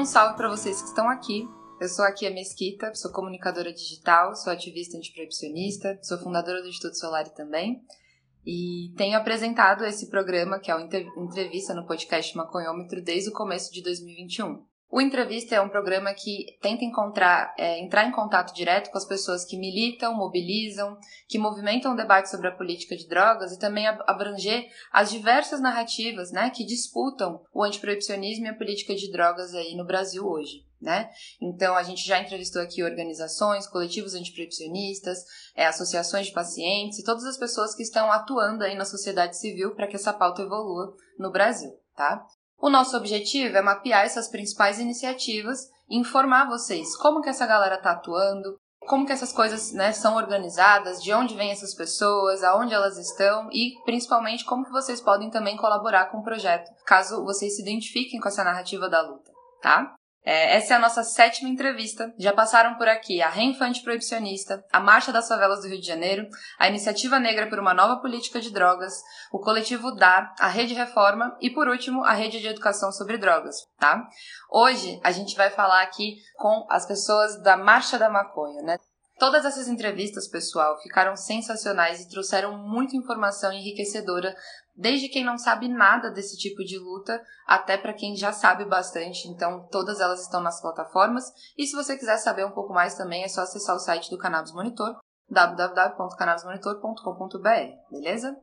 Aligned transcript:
Um 0.00 0.06
salve 0.06 0.34
para 0.34 0.48
vocês 0.48 0.80
que 0.80 0.88
estão 0.88 1.10
aqui. 1.10 1.46
Eu 1.78 1.86
sou 1.86 2.06
aqui 2.06 2.26
a 2.26 2.30
Mesquita, 2.30 2.90
sou 2.94 3.12
comunicadora 3.12 3.70
digital, 3.70 4.34
sou 4.34 4.50
ativista 4.50 4.96
antiproibicionista, 4.96 5.98
sou 6.02 6.16
fundadora 6.16 6.62
do 6.62 6.68
Instituto 6.68 6.96
Solari 6.96 7.28
também. 7.34 7.84
E 8.42 8.94
tenho 8.96 9.18
apresentado 9.18 9.84
esse 9.84 10.08
programa, 10.08 10.58
que 10.58 10.70
é 10.70 10.74
o 10.74 10.80
Entrevista 10.80 11.74
no 11.74 11.86
podcast 11.86 12.34
Maconhômetro, 12.34 13.02
desde 13.02 13.28
o 13.28 13.34
começo 13.34 13.70
de 13.70 13.82
2021. 13.82 14.64
O 14.92 15.00
Entrevista 15.00 15.54
é 15.54 15.60
um 15.60 15.68
programa 15.68 16.12
que 16.12 16.58
tenta 16.60 16.84
encontrar, 16.84 17.54
é, 17.56 17.78
entrar 17.78 18.06
em 18.06 18.10
contato 18.10 18.52
direto 18.52 18.90
com 18.90 18.98
as 18.98 19.04
pessoas 19.04 19.44
que 19.44 19.56
militam, 19.56 20.16
mobilizam, 20.16 20.98
que 21.28 21.38
movimentam 21.38 21.92
o 21.92 21.96
debate 21.96 22.28
sobre 22.28 22.48
a 22.48 22.56
política 22.56 22.96
de 22.96 23.06
drogas 23.06 23.52
e 23.52 23.58
também 23.58 23.86
abranger 23.86 24.68
as 24.90 25.08
diversas 25.08 25.60
narrativas 25.60 26.32
né, 26.32 26.50
que 26.50 26.66
disputam 26.66 27.40
o 27.54 27.62
antiproibicionismo 27.62 28.46
e 28.46 28.48
a 28.48 28.56
política 28.56 28.92
de 28.92 29.12
drogas 29.12 29.54
aí 29.54 29.76
no 29.76 29.86
Brasil 29.86 30.26
hoje. 30.26 30.66
Né? 30.80 31.08
Então, 31.40 31.76
a 31.76 31.84
gente 31.84 32.04
já 32.04 32.18
entrevistou 32.18 32.60
aqui 32.60 32.82
organizações, 32.82 33.68
coletivos 33.68 34.14
antiproibicionistas, 34.14 35.24
é, 35.54 35.66
associações 35.66 36.26
de 36.26 36.32
pacientes 36.32 36.98
e 36.98 37.04
todas 37.04 37.24
as 37.26 37.36
pessoas 37.36 37.76
que 37.76 37.82
estão 37.82 38.10
atuando 38.10 38.64
aí 38.64 38.74
na 38.74 38.84
sociedade 38.84 39.38
civil 39.38 39.72
para 39.76 39.86
que 39.86 39.94
essa 39.94 40.12
pauta 40.12 40.42
evolua 40.42 40.96
no 41.16 41.30
Brasil, 41.30 41.78
tá? 41.94 42.26
O 42.60 42.68
nosso 42.68 42.96
objetivo 42.96 43.56
é 43.56 43.62
mapear 43.62 44.04
essas 44.04 44.28
principais 44.28 44.78
iniciativas 44.78 45.70
e 45.88 45.98
informar 45.98 46.46
vocês 46.46 46.94
como 46.96 47.22
que 47.22 47.28
essa 47.28 47.46
galera 47.46 47.76
está 47.76 47.92
atuando, 47.92 48.56
como 48.86 49.06
que 49.06 49.12
essas 49.12 49.32
coisas 49.32 49.72
né, 49.72 49.92
são 49.92 50.16
organizadas, 50.16 51.02
de 51.02 51.12
onde 51.12 51.34
vêm 51.34 51.50
essas 51.50 51.74
pessoas, 51.74 52.44
aonde 52.44 52.74
elas 52.74 52.98
estão 52.98 53.48
e 53.50 53.74
principalmente 53.84 54.44
como 54.44 54.64
que 54.64 54.72
vocês 54.72 55.00
podem 55.00 55.30
também 55.30 55.56
colaborar 55.56 56.06
com 56.06 56.18
o 56.18 56.24
projeto, 56.24 56.70
caso 56.84 57.24
vocês 57.24 57.56
se 57.56 57.62
identifiquem 57.62 58.20
com 58.20 58.28
essa 58.28 58.44
narrativa 58.44 58.88
da 58.88 59.00
luta, 59.00 59.30
tá? 59.62 59.94
É, 60.22 60.56
essa 60.56 60.74
é 60.74 60.76
a 60.76 60.80
nossa 60.80 61.02
sétima 61.02 61.48
entrevista. 61.48 62.12
Já 62.18 62.32
passaram 62.32 62.74
por 62.74 62.86
aqui 62.86 63.22
a 63.22 63.28
Reinfante 63.30 63.82
Proibicionista, 63.82 64.62
a 64.70 64.78
Marcha 64.78 65.12
das 65.12 65.28
Favelas 65.28 65.62
do 65.62 65.68
Rio 65.68 65.80
de 65.80 65.86
Janeiro, 65.86 66.26
a 66.58 66.68
Iniciativa 66.68 67.18
Negra 67.18 67.48
por 67.48 67.58
uma 67.58 67.72
Nova 67.72 67.96
Política 68.00 68.40
de 68.40 68.50
Drogas, 68.50 68.92
o 69.32 69.38
Coletivo 69.38 69.92
DAR, 69.92 70.34
a 70.38 70.48
Rede 70.48 70.74
Reforma 70.74 71.36
e, 71.40 71.48
por 71.50 71.68
último, 71.68 72.04
a 72.04 72.12
Rede 72.12 72.40
de 72.40 72.48
Educação 72.48 72.92
sobre 72.92 73.16
Drogas, 73.16 73.56
tá? 73.78 74.06
Hoje 74.50 75.00
a 75.02 75.10
gente 75.10 75.36
vai 75.36 75.48
falar 75.48 75.82
aqui 75.82 76.16
com 76.36 76.66
as 76.68 76.86
pessoas 76.86 77.40
da 77.42 77.56
Marcha 77.56 77.98
da 77.98 78.10
Maconha, 78.10 78.62
né? 78.62 78.76
Todas 79.18 79.44
essas 79.44 79.68
entrevistas, 79.68 80.26
pessoal, 80.28 80.80
ficaram 80.80 81.14
sensacionais 81.14 82.00
e 82.00 82.08
trouxeram 82.08 82.56
muita 82.56 82.96
informação 82.96 83.52
enriquecedora 83.52 84.34
desde 84.76 85.08
quem 85.08 85.24
não 85.24 85.38
sabe 85.38 85.68
nada 85.68 86.10
desse 86.10 86.36
tipo 86.36 86.64
de 86.64 86.76
luta 86.78 87.22
até 87.46 87.76
para 87.76 87.92
quem 87.92 88.16
já 88.16 88.32
sabe 88.32 88.64
bastante. 88.64 89.28
Então, 89.28 89.68
todas 89.70 90.00
elas 90.00 90.22
estão 90.22 90.40
nas 90.40 90.58
plataformas. 90.60 91.24
E 91.56 91.64
se 91.66 91.76
você 91.76 91.96
quiser 91.96 92.16
saber 92.18 92.44
um 92.44 92.50
pouco 92.52 92.72
mais 92.72 92.94
também, 92.94 93.24
é 93.24 93.28
só 93.28 93.42
acessar 93.42 93.76
o 93.76 93.80
site 93.80 94.10
do 94.10 94.18
Cannabis 94.18 94.52
Monitor, 94.52 94.98
www.cannabismonitor.com.br, 95.28 97.90
beleza? 97.90 98.36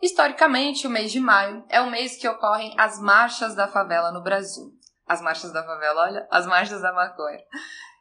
Historicamente, 0.00 0.86
o 0.86 0.90
mês 0.90 1.12
de 1.12 1.20
maio 1.20 1.64
é 1.68 1.78
o 1.80 1.90
mês 1.90 2.16
que 2.16 2.28
ocorrem 2.28 2.74
as 2.76 2.98
marchas 2.98 3.54
da 3.54 3.68
favela 3.68 4.10
no 4.10 4.20
Brasil. 4.22 4.72
As 5.06 5.20
marchas 5.20 5.52
da 5.52 5.62
favela, 5.62 6.02
olha, 6.02 6.26
as 6.30 6.44
marchas 6.46 6.82
da 6.82 6.92
maconha. 6.92 7.38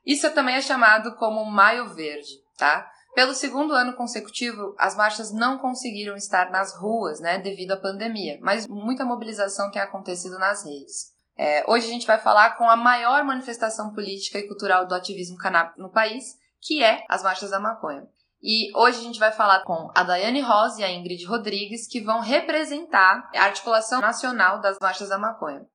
Isso 0.06 0.30
também 0.34 0.56
é 0.56 0.62
chamado 0.62 1.16
como 1.16 1.46
Maio 1.46 1.94
Verde, 1.94 2.30
tá? 2.58 2.90
Pelo 3.14 3.34
segundo 3.34 3.74
ano 3.74 3.94
consecutivo, 3.94 4.74
as 4.78 4.96
marchas 4.96 5.34
não 5.34 5.58
conseguiram 5.58 6.16
estar 6.16 6.50
nas 6.50 6.76
ruas, 6.78 7.20
né, 7.20 7.40
devido 7.40 7.72
à 7.72 7.78
pandemia, 7.78 8.40
mas 8.42 8.68
muita 8.68 9.04
mobilização 9.04 9.70
tem 9.70 9.82
acontecido 9.82 10.40
nas 10.40 10.66
redes. 10.66 11.12
É, 11.38 11.64
hoje 11.70 11.88
a 11.88 11.90
gente 11.90 12.08
vai 12.08 12.18
falar 12.18 12.58
com 12.58 12.70
a 12.70 12.76
maior 12.76 13.24
manifestação 13.24 13.94
política 13.94 14.40
e 14.40 14.48
cultural 14.48 14.88
do 14.88 14.96
ativismo 14.96 15.38
canábico 15.38 15.82
no 15.82 15.92
país, 15.92 16.36
que 16.62 16.84
é 16.84 17.04
as 17.10 17.24
marchas 17.24 17.50
da 17.50 17.60
maconha. 17.60 18.08
E 18.44 18.76
hoje 18.76 19.00
a 19.00 19.04
gente 19.04 19.20
vai 19.20 19.32
falar 19.32 19.64
com 19.64 19.90
a 19.96 20.04
Daiane 20.04 20.42
Rosa 20.42 20.82
e 20.82 20.84
a 20.84 20.92
Ingrid 20.92 21.26
Rodrigues, 21.26 21.88
que 21.88 22.02
vão 22.02 22.22
representar 22.22 23.30
a 23.36 23.44
articulação 23.44 24.02
nacional 24.02 24.60
das 24.62 24.78
marchas 24.82 25.10
da 25.10 25.18
maconha. 25.18 25.66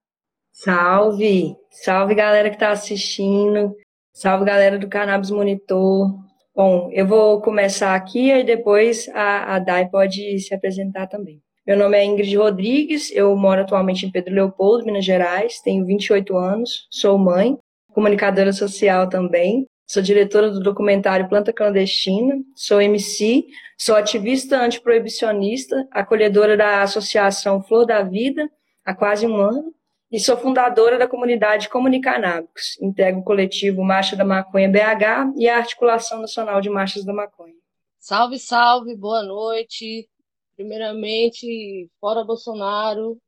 Salve! 0.51 1.55
Salve 1.69 2.15
galera 2.15 2.49
que 2.49 2.55
está 2.55 2.71
assistindo, 2.71 3.73
salve 4.11 4.43
galera 4.43 4.77
do 4.79 4.89
Cannabis 4.89 5.29
Monitor, 5.29 6.26
Bom, 6.57 6.89
eu 6.91 7.05
vou 7.05 7.39
começar 7.39 7.93
aqui 7.93 8.31
e 8.31 8.43
depois 8.43 9.07
a, 9.09 9.57
a 9.57 9.59
Dai 9.59 9.87
pode 9.87 10.39
se 10.39 10.55
apresentar 10.55 11.05
também. 11.05 11.39
Meu 11.67 11.77
nome 11.77 11.95
é 11.95 12.03
Ingrid 12.03 12.35
Rodrigues, 12.35 13.11
eu 13.11 13.35
moro 13.37 13.61
atualmente 13.61 14.07
em 14.07 14.11
Pedro 14.11 14.33
Leopoldo, 14.33 14.83
Minas 14.83 15.05
Gerais, 15.05 15.61
tenho 15.61 15.85
28 15.85 16.35
anos, 16.35 16.87
sou 16.89 17.15
mãe, 17.15 17.55
comunicadora 17.93 18.51
social 18.51 19.07
também, 19.07 19.67
sou 19.85 20.01
diretora 20.01 20.49
do 20.49 20.59
documentário 20.59 21.29
Planta 21.29 21.53
Clandestina, 21.53 22.33
sou 22.55 22.81
MC, 22.81 23.45
sou 23.77 23.95
ativista 23.95 24.59
antiproibicionista, 24.59 25.87
acolhedora 25.91 26.57
da 26.57 26.81
Associação 26.81 27.61
Flor 27.61 27.85
da 27.85 28.01
Vida 28.01 28.49
há 28.83 28.95
quase 28.95 29.27
um 29.27 29.35
ano, 29.35 29.71
e 30.11 30.19
sou 30.19 30.37
fundadora 30.37 30.97
da 30.97 31.07
comunidade 31.07 31.69
Comunicanábicos. 31.69 32.77
Integro 32.81 33.19
o 33.19 33.23
coletivo 33.23 33.83
Marcha 33.83 34.15
da 34.15 34.23
Maconha 34.23 34.69
BH 34.69 35.33
e 35.37 35.49
a 35.49 35.57
Articulação 35.57 36.21
Nacional 36.21 36.61
de 36.61 36.69
Marchas 36.69 37.03
da 37.03 37.13
Maconha. 37.13 37.55
Salve, 37.99 38.39
salve, 38.39 38.95
boa 38.95 39.21
noite. 39.21 40.09
Primeiramente, 40.55 41.89
fora 41.99 42.23
Bolsonaro, 42.23 43.21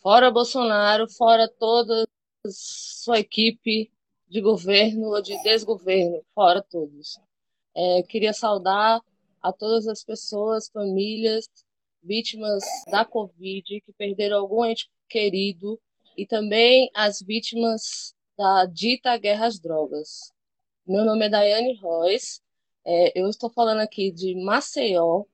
fora 0.00 0.30
Bolsonaro, 0.30 1.10
fora 1.10 1.48
toda 1.58 2.06
sua 2.46 3.18
equipe 3.18 3.90
de 4.28 4.40
governo 4.40 5.08
ou 5.08 5.20
de 5.20 5.40
desgoverno, 5.42 6.22
fora 6.34 6.62
todos. 6.62 7.20
É, 7.74 8.02
queria 8.04 8.32
saudar 8.32 9.00
a 9.42 9.52
todas 9.52 9.88
as 9.88 10.04
pessoas, 10.04 10.70
famílias, 10.70 11.48
vítimas 12.02 12.62
da 12.90 13.04
Covid, 13.04 13.80
que 13.80 13.92
perderam 13.92 14.38
algum 14.38 14.64
ente 14.64 14.88
querido 15.08 15.78
e 16.16 16.26
também 16.26 16.90
as 16.94 17.20
vítimas 17.20 18.14
da 18.36 18.66
dita 18.66 19.16
guerra 19.16 19.46
às 19.46 19.58
drogas. 19.58 20.32
Meu 20.86 21.04
nome 21.04 21.26
é 21.26 21.28
Daiane 21.28 21.74
Royce, 21.76 22.40
é, 22.84 23.18
eu 23.20 23.28
estou 23.28 23.50
falando 23.50 23.80
aqui 23.80 24.10
de 24.10 24.34
Maceió, 24.34 25.24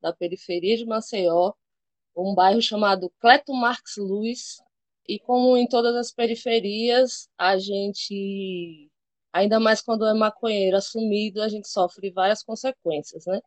da 0.00 0.12
periferia 0.12 0.76
de 0.76 0.86
Maceió, 0.86 1.52
um 2.16 2.34
bairro 2.34 2.62
chamado 2.62 3.12
Cleto 3.20 3.52
Marx 3.52 3.96
Luz, 3.98 4.62
e 5.06 5.18
como 5.18 5.56
em 5.56 5.66
todas 5.68 5.94
as 5.96 6.12
periferias, 6.12 7.28
a 7.36 7.58
gente, 7.58 8.90
ainda 9.32 9.60
mais 9.60 9.82
quando 9.82 10.06
é 10.06 10.14
maconheiro 10.14 10.76
assumido, 10.76 11.42
a 11.42 11.48
gente 11.48 11.68
sofre 11.68 12.10
várias 12.10 12.42
consequências, 12.42 13.26
né? 13.26 13.40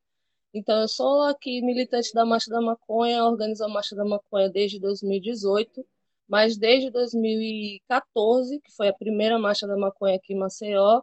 Então, 0.54 0.82
eu 0.82 0.88
sou 0.88 1.24
aqui 1.24 1.62
militante 1.62 2.14
da 2.14 2.26
Marcha 2.26 2.50
da 2.50 2.62
Maconha, 2.62 3.24
organizo 3.26 3.64
a 3.64 3.70
Marcha 3.70 3.96
da 3.96 4.06
Maconha 4.06 4.50
desde 4.50 4.80
2018, 4.80 5.86
mas 6.28 6.58
desde 6.58 6.92
2014, 6.92 8.60
que 8.62 8.72
foi 8.76 8.90
a 8.90 8.94
primeira 8.94 9.40
marcha 9.40 9.68
da 9.68 9.78
maconha 9.78 10.16
aqui 10.16 10.34
em 10.34 10.38
Maceió, 10.38 11.02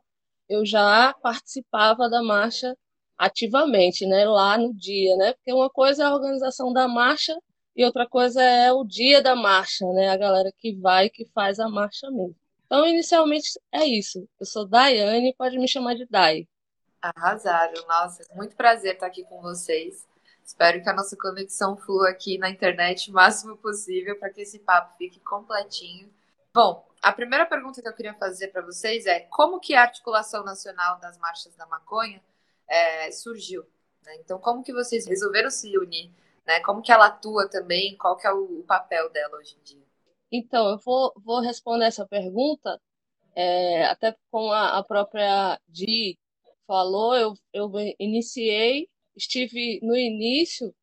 eu 0.48 0.64
já 0.66 1.14
participava 1.22 2.08
da 2.08 2.22
marcha 2.22 2.76
ativamente, 3.16 4.06
né, 4.06 4.24
lá 4.26 4.58
no 4.58 4.74
dia, 4.74 5.16
né? 5.16 5.32
Porque 5.34 5.52
uma 5.52 5.70
coisa 5.70 6.02
é 6.04 6.06
a 6.06 6.14
organização 6.14 6.72
da 6.72 6.86
marcha 6.88 7.36
e 7.76 7.84
outra 7.84 8.06
coisa 8.08 8.42
é 8.42 8.72
o 8.72 8.84
dia 8.84 9.22
da 9.22 9.34
marcha, 9.34 9.86
né? 9.92 10.08
A 10.10 10.16
galera 10.16 10.52
que 10.58 10.74
vai 10.74 11.08
que 11.08 11.24
faz 11.34 11.58
a 11.58 11.68
marcha 11.68 12.10
mesmo. 12.10 12.36
Então, 12.66 12.86
inicialmente 12.86 13.48
é 13.72 13.84
isso. 13.84 14.28
Eu 14.40 14.46
sou 14.46 14.66
Daiane, 14.66 15.34
pode 15.36 15.58
me 15.58 15.68
chamar 15.68 15.94
de 15.94 16.06
Dai. 16.06 16.46
Arrasaram. 17.00 17.86
Nossa, 17.86 18.24
muito 18.34 18.56
prazer 18.56 18.94
estar 18.94 19.06
aqui 19.06 19.22
com 19.24 19.40
vocês. 19.40 20.06
Espero 20.44 20.82
que 20.82 20.88
a 20.90 20.92
nossa 20.92 21.16
conexão 21.16 21.74
flua 21.74 22.10
aqui 22.10 22.36
na 22.36 22.50
internet 22.50 23.10
o 23.10 23.14
máximo 23.14 23.56
possível 23.56 24.18
para 24.18 24.28
que 24.30 24.42
esse 24.42 24.58
papo 24.58 24.94
fique 24.98 25.18
completinho. 25.20 26.12
Bom, 26.52 26.86
a 27.02 27.12
primeira 27.12 27.46
pergunta 27.46 27.80
que 27.80 27.88
eu 27.88 27.94
queria 27.94 28.14
fazer 28.14 28.48
para 28.48 28.60
vocês 28.60 29.06
é 29.06 29.20
como 29.20 29.58
que 29.58 29.74
a 29.74 29.82
articulação 29.82 30.44
nacional 30.44 31.00
das 31.00 31.16
marchas 31.18 31.56
da 31.56 31.66
maconha 31.66 32.22
é, 32.68 33.10
surgiu? 33.10 33.64
Né? 34.04 34.16
Então, 34.16 34.38
como 34.38 34.62
que 34.62 34.72
vocês 34.72 35.06
resolveram 35.06 35.50
se 35.50 35.76
unir? 35.78 36.10
Né? 36.46 36.60
Como 36.60 36.82
que 36.82 36.92
ela 36.92 37.06
atua 37.06 37.48
também? 37.48 37.96
Qual 37.96 38.16
que 38.16 38.26
é 38.26 38.32
o, 38.32 38.62
papel 38.64 39.10
dela 39.10 39.38
hoje 39.38 39.56
em 39.58 39.64
dia? 39.64 39.84
Então, 40.30 40.68
eu 40.68 40.78
vou, 40.78 41.12
vou 41.24 41.40
responder 41.40 41.86
essa 41.86 42.06
pergunta, 42.06 42.78
é, 43.34 43.86
até 43.86 44.14
como 44.30 44.52
a, 44.52 44.78
a 44.78 44.84
própria 44.84 45.58
Di 45.66 46.18
falou, 46.66 47.16
eu, 47.16 47.34
eu 47.52 47.70
iniciei 47.98 48.88
estive 49.16 49.80
no 49.82 49.96
início, 49.96 50.74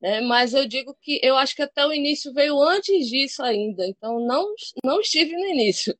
né, 0.00 0.20
mas 0.20 0.54
eu 0.54 0.66
digo 0.66 0.94
que 1.00 1.20
eu 1.22 1.36
acho 1.36 1.54
que 1.54 1.62
até 1.62 1.86
o 1.86 1.92
início 1.92 2.32
veio 2.32 2.60
antes 2.62 3.08
disso 3.08 3.42
ainda, 3.42 3.86
então 3.86 4.20
não, 4.20 4.54
não 4.84 5.00
estive 5.00 5.32
no 5.32 5.46
início. 5.46 5.96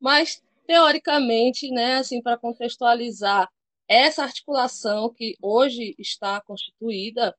Mas, 0.00 0.42
teoricamente, 0.66 1.70
né, 1.70 1.96
assim, 1.96 2.22
para 2.22 2.38
contextualizar 2.38 3.48
essa 3.88 4.22
articulação 4.22 5.12
que 5.12 5.36
hoje 5.42 5.94
está 5.98 6.40
constituída, 6.42 7.34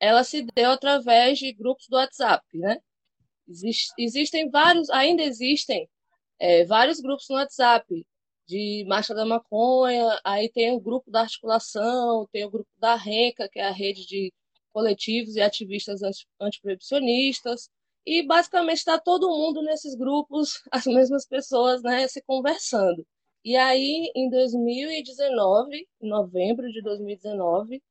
ela 0.00 0.22
se 0.24 0.42
deu 0.54 0.70
através 0.70 1.38
de 1.38 1.52
grupos 1.52 1.88
do 1.88 1.96
WhatsApp, 1.96 2.44
né? 2.54 2.78
Exist, 3.48 3.92
existem 3.98 4.50
vários, 4.50 4.90
ainda 4.90 5.22
existem 5.22 5.88
é, 6.38 6.64
vários 6.64 7.00
grupos 7.00 7.26
no 7.28 7.36
WhatsApp 7.36 8.06
de 8.48 8.82
Marcha 8.88 9.14
da 9.14 9.26
Maconha, 9.26 10.18
aí 10.24 10.48
tem 10.48 10.72
o 10.72 10.80
grupo 10.80 11.10
da 11.10 11.20
articulação, 11.20 12.26
tem 12.32 12.44
o 12.44 12.50
grupo 12.50 12.70
da 12.78 12.94
RENCA, 12.94 13.46
que 13.48 13.58
é 13.58 13.64
a 13.64 13.70
rede 13.70 14.06
de 14.06 14.32
coletivos 14.72 15.36
e 15.36 15.40
ativistas 15.42 16.00
antiproibicionistas, 16.40 17.68
e 18.06 18.22
basicamente 18.26 18.78
está 18.78 18.98
todo 18.98 19.28
mundo 19.28 19.62
nesses 19.62 19.94
grupos, 19.94 20.62
as 20.72 20.86
mesmas 20.86 21.26
pessoas, 21.26 21.82
né, 21.82 22.08
se 22.08 22.22
conversando. 22.22 23.06
E 23.44 23.54
aí, 23.54 24.10
em 24.14 24.30
2019, 24.30 25.86
em 26.00 26.08
novembro 26.08 26.72
de 26.72 26.80
2019, 26.82 27.82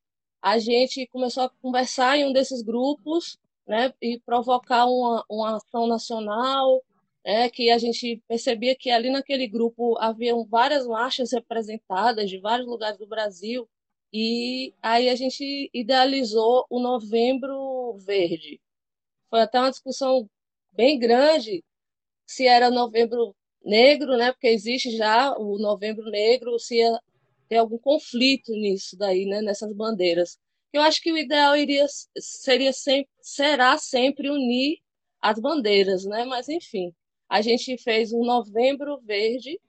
a 0.41 0.57
gente 0.57 1.05
começou 1.07 1.43
a 1.43 1.49
conversar 1.61 2.17
em 2.17 2.25
um 2.25 2.33
desses 2.33 2.63
grupos, 2.63 3.37
né, 3.67 3.93
e 4.01 4.19
provocar 4.25 4.85
uma, 4.87 5.23
uma 5.29 5.57
ação 5.57 5.85
nacional, 5.85 6.81
né, 7.27 7.49
que 7.49 7.69
a 7.69 7.77
gente 7.77 8.23
percebia 8.27 8.75
que 8.75 8.89
ali 8.89 9.09
naquele 9.11 9.47
grupo 9.47 9.97
haviam 9.99 10.45
várias 10.45 10.87
marchas 10.87 11.33
representadas 11.33 12.29
de 12.29 12.39
vários 12.39 12.67
lugares 12.67 12.97
do 12.97 13.07
Brasil, 13.07 13.69
e 14.13 14.73
aí 14.81 15.09
a 15.09 15.15
gente 15.15 15.69
idealizou 15.73 16.65
o 16.69 16.79
Novembro 16.79 17.97
Verde, 17.99 18.61
foi 19.29 19.41
até 19.41 19.59
uma 19.59 19.71
discussão 19.71 20.29
bem 20.73 20.97
grande 20.99 21.63
se 22.25 22.47
era 22.47 22.69
novembro 22.71 23.35
negro, 23.63 24.17
né? 24.17 24.31
Porque 24.31 24.47
existe 24.47 24.95
já 24.97 25.37
o 25.37 25.57
novembro 25.59 26.09
negro, 26.11 26.59
se 26.59 26.77
ia 26.77 26.99
ter 27.49 27.57
algum 27.57 27.77
conflito 27.79 28.51
nisso 28.53 28.97
daí, 28.97 29.25
né? 29.25 29.41
Nessas 29.41 29.73
bandeiras. 29.73 30.37
Eu 30.73 30.81
acho 30.81 31.01
que 31.01 31.11
o 31.11 31.17
ideal 31.17 31.57
iria 31.57 31.85
seria 32.19 32.73
sempre 32.73 33.09
será 33.21 33.77
sempre 33.77 34.29
unir 34.29 34.79
as 35.21 35.39
bandeiras, 35.39 36.05
né? 36.05 36.25
Mas 36.25 36.49
enfim, 36.49 36.93
a 37.29 37.41
gente 37.41 37.77
fez 37.77 38.13
um 38.13 38.23
novembro 38.23 38.99
verde, 38.99 39.59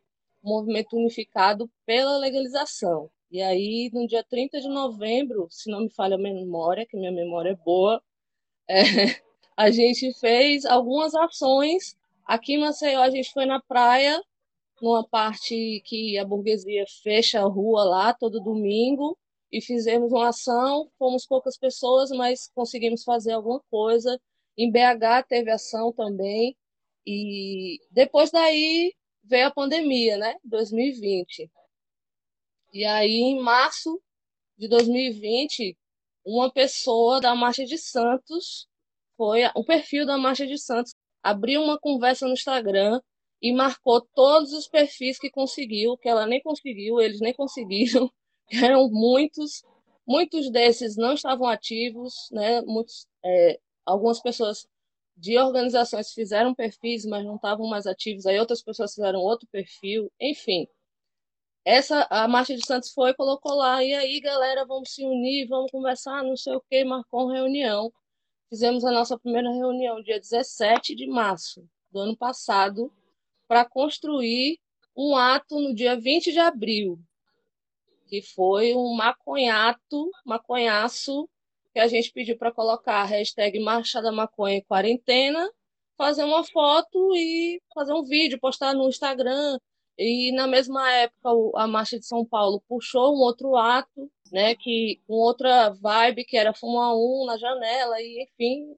movimento 0.42 0.96
unificado 0.96 1.70
pela 1.84 2.18
legalização. 2.18 3.10
E 3.30 3.42
aí, 3.42 3.90
no 3.92 4.06
dia 4.06 4.24
30 4.24 4.60
de 4.60 4.68
novembro, 4.68 5.46
se 5.50 5.70
não 5.70 5.80
me 5.80 5.90
falha 5.90 6.16
a 6.16 6.18
memória, 6.18 6.86
que 6.86 6.96
minha 6.96 7.12
memória 7.12 7.50
é 7.50 7.56
boa, 7.56 8.02
é, 8.68 9.20
a 9.56 9.70
gente 9.70 10.12
fez 10.18 10.64
algumas 10.64 11.14
ações. 11.14 11.96
Aqui 12.24 12.54
em 12.54 12.60
Maceió, 12.60 13.02
a 13.02 13.10
gente 13.10 13.32
foi 13.32 13.46
na 13.46 13.60
praia, 13.60 14.22
numa 14.80 15.06
parte 15.06 15.82
que 15.84 16.16
a 16.18 16.24
burguesia 16.24 16.84
fecha 17.02 17.40
a 17.40 17.44
rua 17.44 17.84
lá 17.84 18.14
todo 18.14 18.40
domingo, 18.40 19.18
e 19.50 19.60
fizemos 19.60 20.12
uma 20.12 20.28
ação. 20.28 20.90
Fomos 20.98 21.26
poucas 21.26 21.56
pessoas, 21.58 22.10
mas 22.10 22.50
conseguimos 22.54 23.02
fazer 23.02 23.32
alguma 23.32 23.60
coisa. 23.70 24.20
Em 24.56 24.70
BH 24.70 25.26
teve 25.28 25.50
ação 25.50 25.92
também. 25.92 26.56
E 27.10 27.80
depois 27.90 28.30
daí 28.30 28.92
veio 29.24 29.46
a 29.46 29.50
pandemia, 29.50 30.18
né? 30.18 30.34
2020. 30.44 31.50
E 32.70 32.84
aí, 32.84 33.14
em 33.14 33.40
março 33.40 33.98
de 34.58 34.68
2020, 34.68 35.74
uma 36.22 36.52
pessoa 36.52 37.18
da 37.18 37.34
Marcha 37.34 37.64
de 37.64 37.78
Santos 37.78 38.68
foi 39.16 39.40
o 39.54 39.64
perfil 39.64 40.04
da 40.04 40.18
Marcha 40.18 40.46
de 40.46 40.58
Santos. 40.58 40.94
Abriu 41.22 41.62
uma 41.62 41.78
conversa 41.78 42.26
no 42.26 42.34
Instagram 42.34 43.00
e 43.40 43.54
marcou 43.54 44.06
todos 44.14 44.52
os 44.52 44.68
perfis 44.68 45.18
que 45.18 45.30
conseguiu, 45.30 45.96
que 45.96 46.10
ela 46.10 46.26
nem 46.26 46.42
conseguiu, 46.42 47.00
eles 47.00 47.20
nem 47.20 47.32
conseguiram. 47.32 48.12
Eram 48.52 48.86
muitos, 48.90 49.62
muitos 50.06 50.50
desses 50.50 50.94
não 50.94 51.14
estavam 51.14 51.48
ativos, 51.48 52.28
né? 52.32 52.60
Muitos, 52.66 53.06
é, 53.24 53.58
algumas 53.86 54.20
pessoas 54.20 54.68
de 55.18 55.38
organizações 55.38 56.12
fizeram 56.12 56.54
perfis, 56.54 57.04
mas 57.04 57.24
não 57.24 57.36
estavam 57.36 57.66
mais 57.68 57.86
ativos. 57.86 58.26
Aí 58.26 58.38
outras 58.38 58.62
pessoas 58.62 58.94
fizeram 58.94 59.20
outro 59.20 59.46
perfil, 59.50 60.10
enfim. 60.20 60.66
Essa 61.64 62.06
a 62.10 62.26
Marcha 62.28 62.56
de 62.56 62.64
Santos 62.66 62.90
foi 62.92 63.12
colocou 63.14 63.54
lá 63.54 63.84
e 63.84 63.92
aí 63.94 64.20
galera, 64.20 64.64
vamos 64.64 64.94
se 64.94 65.04
unir, 65.04 65.46
vamos 65.48 65.70
conversar, 65.70 66.22
não 66.24 66.36
sei 66.36 66.54
o 66.54 66.62
que, 66.70 66.84
marcou 66.84 67.24
uma 67.26 67.34
reunião 67.34 67.92
fizemos 68.48 68.84
a 68.84 68.90
nossa 68.90 69.18
primeira 69.18 69.50
reunião 69.50 70.02
dia 70.02 70.18
17 70.18 70.94
de 70.94 71.06
março 71.06 71.68
do 71.90 72.00
ano 72.00 72.16
passado 72.16 72.92
para 73.46 73.64
construir 73.64 74.58
um 74.96 75.14
ato 75.16 75.60
no 75.60 75.74
dia 75.74 75.98
20 75.98 76.32
de 76.32 76.38
abril, 76.38 76.98
que 78.06 78.22
foi 78.22 78.74
um 78.74 78.94
maconhato, 78.94 80.10
maconhaço, 80.24 81.28
que 81.78 81.82
a 81.82 81.86
gente 81.86 82.10
pediu 82.12 82.36
para 82.36 82.50
colocar 82.50 83.02
a 83.02 83.04
hashtag 83.04 83.60
Marcha 83.60 84.02
da 84.02 84.10
Maconha 84.10 84.60
Quarentena, 84.64 85.48
fazer 85.96 86.24
uma 86.24 86.42
foto 86.42 87.14
e 87.14 87.62
fazer 87.72 87.92
um 87.92 88.02
vídeo, 88.02 88.40
postar 88.40 88.74
no 88.74 88.88
Instagram. 88.88 89.58
E 89.96 90.32
na 90.32 90.48
mesma 90.48 90.90
época 90.92 91.30
a 91.54 91.68
Marcha 91.68 91.96
de 91.96 92.04
São 92.04 92.24
Paulo 92.24 92.60
puxou 92.68 93.14
um 93.14 93.20
outro 93.20 93.56
ato 93.56 94.10
né? 94.32 94.56
Que 94.56 95.00
com 95.06 95.14
outra 95.14 95.70
vibe, 95.70 96.24
que 96.24 96.36
era 96.36 96.52
fumar 96.52 96.94
um 96.96 97.24
na 97.26 97.38
janela, 97.38 98.00
e 98.00 98.24
enfim, 98.24 98.76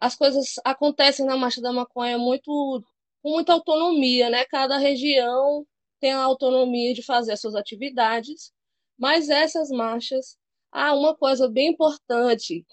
as 0.00 0.14
coisas 0.16 0.54
acontecem 0.64 1.26
na 1.26 1.36
Marcha 1.36 1.60
da 1.60 1.72
Maconha 1.72 2.16
muito 2.16 2.84
com 3.22 3.30
muita 3.30 3.52
autonomia, 3.52 4.30
né? 4.30 4.44
Cada 4.46 4.78
região 4.78 5.66
tem 6.00 6.12
a 6.12 6.22
autonomia 6.22 6.94
de 6.94 7.02
fazer 7.02 7.32
as 7.32 7.40
suas 7.40 7.56
atividades, 7.56 8.52
mas 8.98 9.28
essas 9.28 9.68
marchas, 9.70 10.38
ah, 10.72 10.94
uma 10.94 11.16
coisa 11.16 11.48
bem 11.48 11.70
importante 11.70 12.64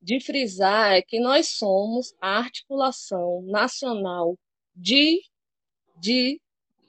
de 0.00 0.20
frisar 0.20 0.92
é 0.92 1.02
que 1.02 1.18
nós 1.18 1.48
somos 1.48 2.14
a 2.20 2.38
articulação 2.38 3.42
nacional 3.46 4.38
de 4.74 5.20
de 5.98 6.40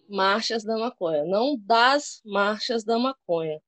marchas 0.09 0.63
da 0.63 0.77
maconha, 0.77 1.23
não 1.25 1.57
das 1.57 2.21
marchas 2.25 2.83
da 2.83 2.99
maconha. 2.99 3.61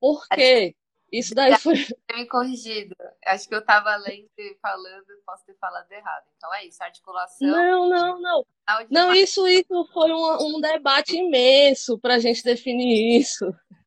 Por 0.00 0.26
quê? 0.28 0.74
Isso 1.10 1.34
daí 1.34 1.58
foi. 1.58 1.74
me 2.14 2.26
corrigido. 2.26 2.94
Acho 3.24 3.48
que 3.48 3.54
eu 3.54 3.60
estava 3.60 3.96
lendo 3.96 4.28
e 4.36 4.58
falando, 4.60 5.06
posso 5.24 5.44
ter 5.46 5.56
falado 5.58 5.90
errado. 5.90 6.24
Então 6.36 6.54
é 6.54 6.66
isso, 6.66 6.82
articulação. 6.82 7.48
Não, 7.48 7.88
não, 7.88 8.20
não. 8.20 8.46
Não, 8.90 9.14
isso, 9.14 9.46
isso 9.48 9.88
foi 9.92 10.12
um, 10.12 10.56
um 10.56 10.60
debate 10.60 11.16
imenso 11.16 11.98
para 11.98 12.14
a 12.14 12.18
gente 12.18 12.42
definir 12.42 13.18
isso. 13.20 13.44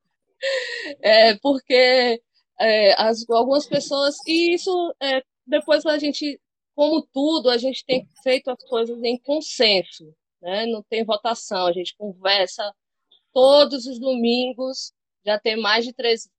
É, 1.03 1.37
porque 1.43 2.19
é, 2.61 2.93
as, 3.01 3.29
algumas 3.29 3.67
pessoas. 3.67 4.15
E 4.27 4.53
isso, 4.53 4.95
é, 5.01 5.21
depois 5.45 5.85
a 5.85 5.97
gente, 5.97 6.39
como 6.75 7.01
tudo, 7.13 7.49
a 7.49 7.57
gente 7.57 7.83
tem 7.85 8.07
feito 8.23 8.49
as 8.49 8.63
coisas 8.65 9.01
em 9.03 9.17
consenso. 9.19 10.13
Né? 10.41 10.65
Não 10.67 10.83
tem 10.83 11.03
votação, 11.03 11.67
a 11.67 11.73
gente 11.73 11.95
conversa 11.97 12.73
todos 13.33 13.85
os 13.85 13.99
domingos 13.99 14.93
já 15.25 15.39
tem 15.39 15.55
mais 15.55 15.85
de 15.85 15.93
três, 15.93 16.29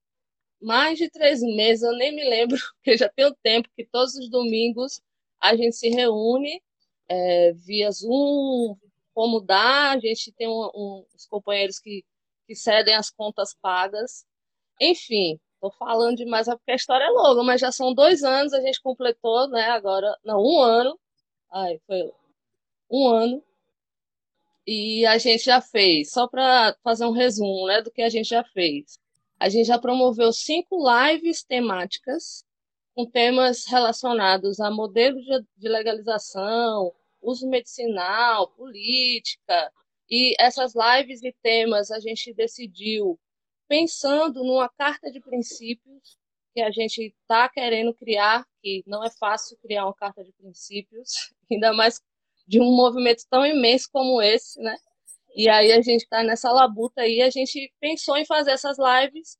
mais 0.61 0.97
de 0.97 1.09
três 1.09 1.41
meses, 1.41 1.83
eu 1.83 1.93
nem 1.93 2.15
me 2.15 2.23
lembro, 2.23 2.57
porque 2.75 2.97
já 2.97 3.09
tem 3.09 3.25
o 3.25 3.35
tempo 3.41 3.69
que 3.75 3.85
todos 3.85 4.15
os 4.15 4.29
domingos 4.29 5.01
a 5.41 5.55
gente 5.55 5.75
se 5.75 5.89
reúne 5.89 6.61
é, 7.07 7.53
via 7.53 7.91
Zoom, 7.91 8.77
como 9.13 9.41
dá, 9.41 9.91
a 9.91 9.99
gente 9.99 10.31
tem 10.33 10.47
um, 10.47 10.69
um, 10.73 11.05
uns 11.13 11.25
companheiros 11.27 11.79
que, 11.79 12.03
que 12.47 12.55
cedem 12.55 12.95
as 12.95 13.09
contas 13.11 13.55
pagas. 13.61 14.25
Enfim, 14.81 15.39
estou 15.67 15.71
falando 15.71 16.17
demais 16.17 16.47
porque 16.47 16.71
a 16.71 16.75
história 16.75 17.05
é 17.05 17.09
longa, 17.09 17.43
mas 17.43 17.61
já 17.61 17.71
são 17.71 17.93
dois 17.93 18.23
anos, 18.23 18.53
a 18.53 18.61
gente 18.61 18.81
completou, 18.81 19.47
né? 19.47 19.63
Agora, 19.69 20.17
não, 20.23 20.39
um 20.41 20.59
ano. 20.59 20.99
Ai, 21.51 21.79
foi 21.87 22.11
um 22.89 23.07
ano 23.07 23.43
e 24.65 25.05
a 25.05 25.17
gente 25.17 25.43
já 25.43 25.61
fez, 25.61 26.11
só 26.11 26.27
para 26.27 26.75
fazer 26.83 27.05
um 27.05 27.11
resumo 27.11 27.67
né, 27.67 27.81
do 27.81 27.91
que 27.91 28.01
a 28.01 28.09
gente 28.09 28.29
já 28.29 28.43
fez. 28.43 28.99
A 29.39 29.49
gente 29.49 29.67
já 29.67 29.77
promoveu 29.77 30.31
cinco 30.31 30.77
lives 30.89 31.43
temáticas 31.43 32.45
com 32.95 33.05
temas 33.05 33.65
relacionados 33.65 34.59
a 34.59 34.71
modelos 34.71 35.25
de 35.57 35.67
legalização, 35.69 36.93
uso 37.21 37.47
medicinal, 37.49 38.47
política. 38.49 39.71
E 40.09 40.35
essas 40.39 40.73
lives 40.75 41.23
e 41.23 41.33
temas 41.41 41.91
a 41.91 41.99
gente 41.99 42.33
decidiu 42.33 43.19
pensando 43.73 44.43
numa 44.43 44.69
carta 44.69 45.11
de 45.11 45.19
princípios 45.19 46.15
que 46.53 46.61
a 46.61 46.69
gente 46.69 47.11
está 47.19 47.49
querendo 47.49 47.91
criar, 47.91 48.45
que 48.61 48.83
não 48.85 49.03
é 49.03 49.09
fácil 49.09 49.57
criar 49.63 49.85
uma 49.85 49.95
carta 49.95 50.23
de 50.23 50.31
princípios, 50.33 51.33
ainda 51.51 51.73
mais 51.73 51.99
de 52.47 52.61
um 52.61 52.65
movimento 52.65 53.23
tão 53.27 53.43
imenso 53.43 53.89
como 53.91 54.21
esse, 54.21 54.61
né? 54.61 54.77
E 55.35 55.49
aí 55.49 55.71
a 55.71 55.81
gente 55.81 56.03
está 56.03 56.21
nessa 56.21 56.51
labuta 56.51 57.01
aí, 57.01 57.19
a 57.23 57.31
gente 57.31 57.73
pensou 57.79 58.15
em 58.15 58.25
fazer 58.27 58.51
essas 58.51 58.77
lives, 58.77 59.39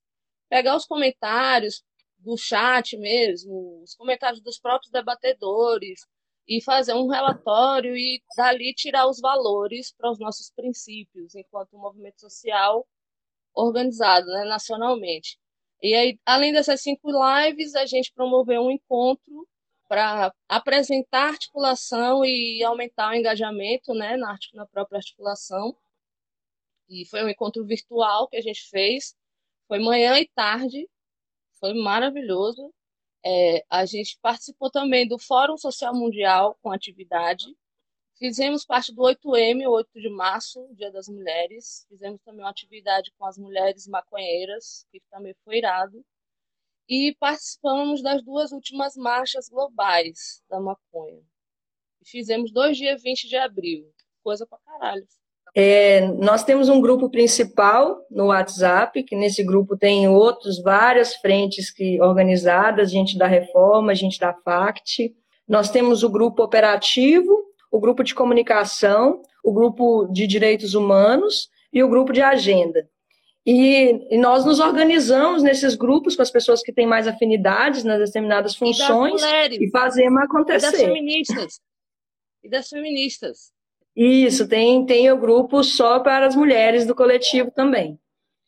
pegar 0.50 0.76
os 0.76 0.88
comentários 0.88 1.84
do 2.18 2.36
chat 2.36 2.98
mesmo, 2.98 3.84
os 3.84 3.94
comentários 3.94 4.42
dos 4.42 4.58
próprios 4.58 4.92
debatedores 4.92 6.08
e 6.48 6.60
fazer 6.60 6.96
um 6.96 7.08
relatório 7.08 7.96
e 7.96 8.20
dali 8.36 8.74
tirar 8.74 9.08
os 9.08 9.22
valores 9.22 9.94
para 9.96 10.10
os 10.10 10.18
nossos 10.18 10.50
princípios 10.50 11.36
enquanto 11.36 11.78
movimento 11.78 12.20
social 12.20 12.84
organizado, 13.56 14.28
né, 14.28 14.46
nacionalmente. 14.46 15.38
E 15.82 15.94
aí, 15.94 16.20
além 16.26 16.54
dessas 16.54 16.82
cinco 16.82 17.10
lives, 17.12 17.76
a 17.76 17.86
gente 17.86 18.12
promoveu 18.14 18.62
um 18.64 18.72
encontro 18.72 19.48
para 19.88 20.34
apresentar 20.48 21.30
articulação 21.30 22.24
e 22.26 22.64
aumentar 22.64 23.12
o 23.12 23.16
engajamento 23.16 23.94
né, 23.94 24.18
na, 24.18 24.38
na 24.54 24.66
própria 24.66 24.98
articulação. 24.98 25.76
E 26.90 27.06
foi 27.06 27.24
um 27.24 27.30
encontro 27.30 27.66
virtual 27.66 28.28
que 28.28 28.38
a 28.38 28.42
gente 28.42 28.62
fez, 28.70 29.16
foi 29.68 29.80
manhã 29.80 30.18
e 30.20 30.28
tarde, 30.30 30.88
foi 31.60 31.74
maravilhoso. 31.74 32.74
É, 33.26 33.64
a 33.70 33.86
gente 33.86 34.18
participou 34.22 34.70
também 34.72 35.08
do 35.08 35.18
Fórum 35.20 35.58
Social 35.58 35.94
Mundial 35.94 36.58
com 36.62 36.72
atividade. 36.72 37.46
Fizemos 38.24 38.64
parte 38.64 38.96
do 38.96 39.02
8M, 39.02 39.68
8 39.68 40.00
de 40.00 40.10
março, 40.10 40.66
Dia 40.78 40.90
das 40.90 41.10
Mulheres. 41.10 41.86
Fizemos 41.90 42.22
também 42.24 42.40
uma 42.40 42.52
atividade 42.52 43.12
com 43.20 43.26
as 43.26 43.38
mulheres 43.38 43.86
maconheiras, 43.86 44.86
que 44.90 45.02
também 45.12 45.36
foi 45.44 45.58
irado 45.58 46.02
e 46.88 47.14
participamos 47.20 48.02
das 48.02 48.24
duas 48.24 48.54
últimas 48.54 48.96
marchas 48.96 49.50
globais 49.50 50.42
da 50.50 50.58
maconha. 50.58 51.20
Fizemos 52.06 52.50
dois 52.54 52.78
dias 52.78 53.04
20 53.04 53.28
de 53.28 53.36
abril. 53.36 53.92
Coisa 54.24 54.48
pra 54.48 54.58
caralho. 54.60 55.06
É, 55.54 56.08
nós 56.14 56.46
temos 56.46 56.70
um 56.70 56.80
grupo 56.80 57.10
principal 57.10 58.08
no 58.10 58.28
WhatsApp, 58.28 59.04
que 59.04 59.18
nesse 59.18 59.44
grupo 59.44 59.76
tem 59.76 60.08
outros, 60.08 60.62
várias 60.62 61.14
frentes 61.16 61.70
que 61.70 62.02
organizadas, 62.02 62.90
gente 62.90 63.18
da 63.18 63.28
Reforma, 63.28 63.94
gente 63.94 64.18
da 64.18 64.34
FACT. 64.34 65.14
Nós 65.46 65.70
temos 65.70 66.04
o 66.04 66.10
grupo 66.10 66.42
operativo, 66.42 67.52
o 67.74 67.80
grupo 67.80 68.04
de 68.04 68.14
comunicação, 68.14 69.24
o 69.44 69.52
grupo 69.52 70.06
de 70.12 70.28
direitos 70.28 70.76
humanos 70.76 71.50
e 71.74 71.82
o 71.84 71.90
grupo 71.90 72.14
de 72.14 72.22
agenda. 72.22 72.88
E, 73.44 74.00
e, 74.12 74.18
nós 74.18 74.46
nos 74.46 74.60
organizamos 74.60 75.42
nesses 75.42 75.74
grupos 75.74 76.16
com 76.16 76.22
as 76.22 76.30
pessoas 76.30 76.62
que 76.62 76.72
têm 76.72 76.86
mais 76.86 77.08
afinidades 77.08 77.84
nas 77.84 77.98
determinadas 77.98 78.56
funções 78.56 79.22
e, 79.24 79.66
e 79.66 79.72
fazemos 79.72 80.22
acontecer. 80.22 80.68
E 80.68 80.72
das 80.72 80.80
feministas. 80.80 81.62
E 82.44 82.50
das 82.50 82.70
feministas. 82.70 83.52
Isso, 83.96 84.48
tem, 84.48 84.86
tem 84.86 85.12
o 85.12 85.18
grupo 85.18 85.64
só 85.64 86.00
para 86.00 86.28
as 86.28 86.36
mulheres 86.36 86.86
do 86.86 86.94
coletivo 86.94 87.50
também. 87.50 88.00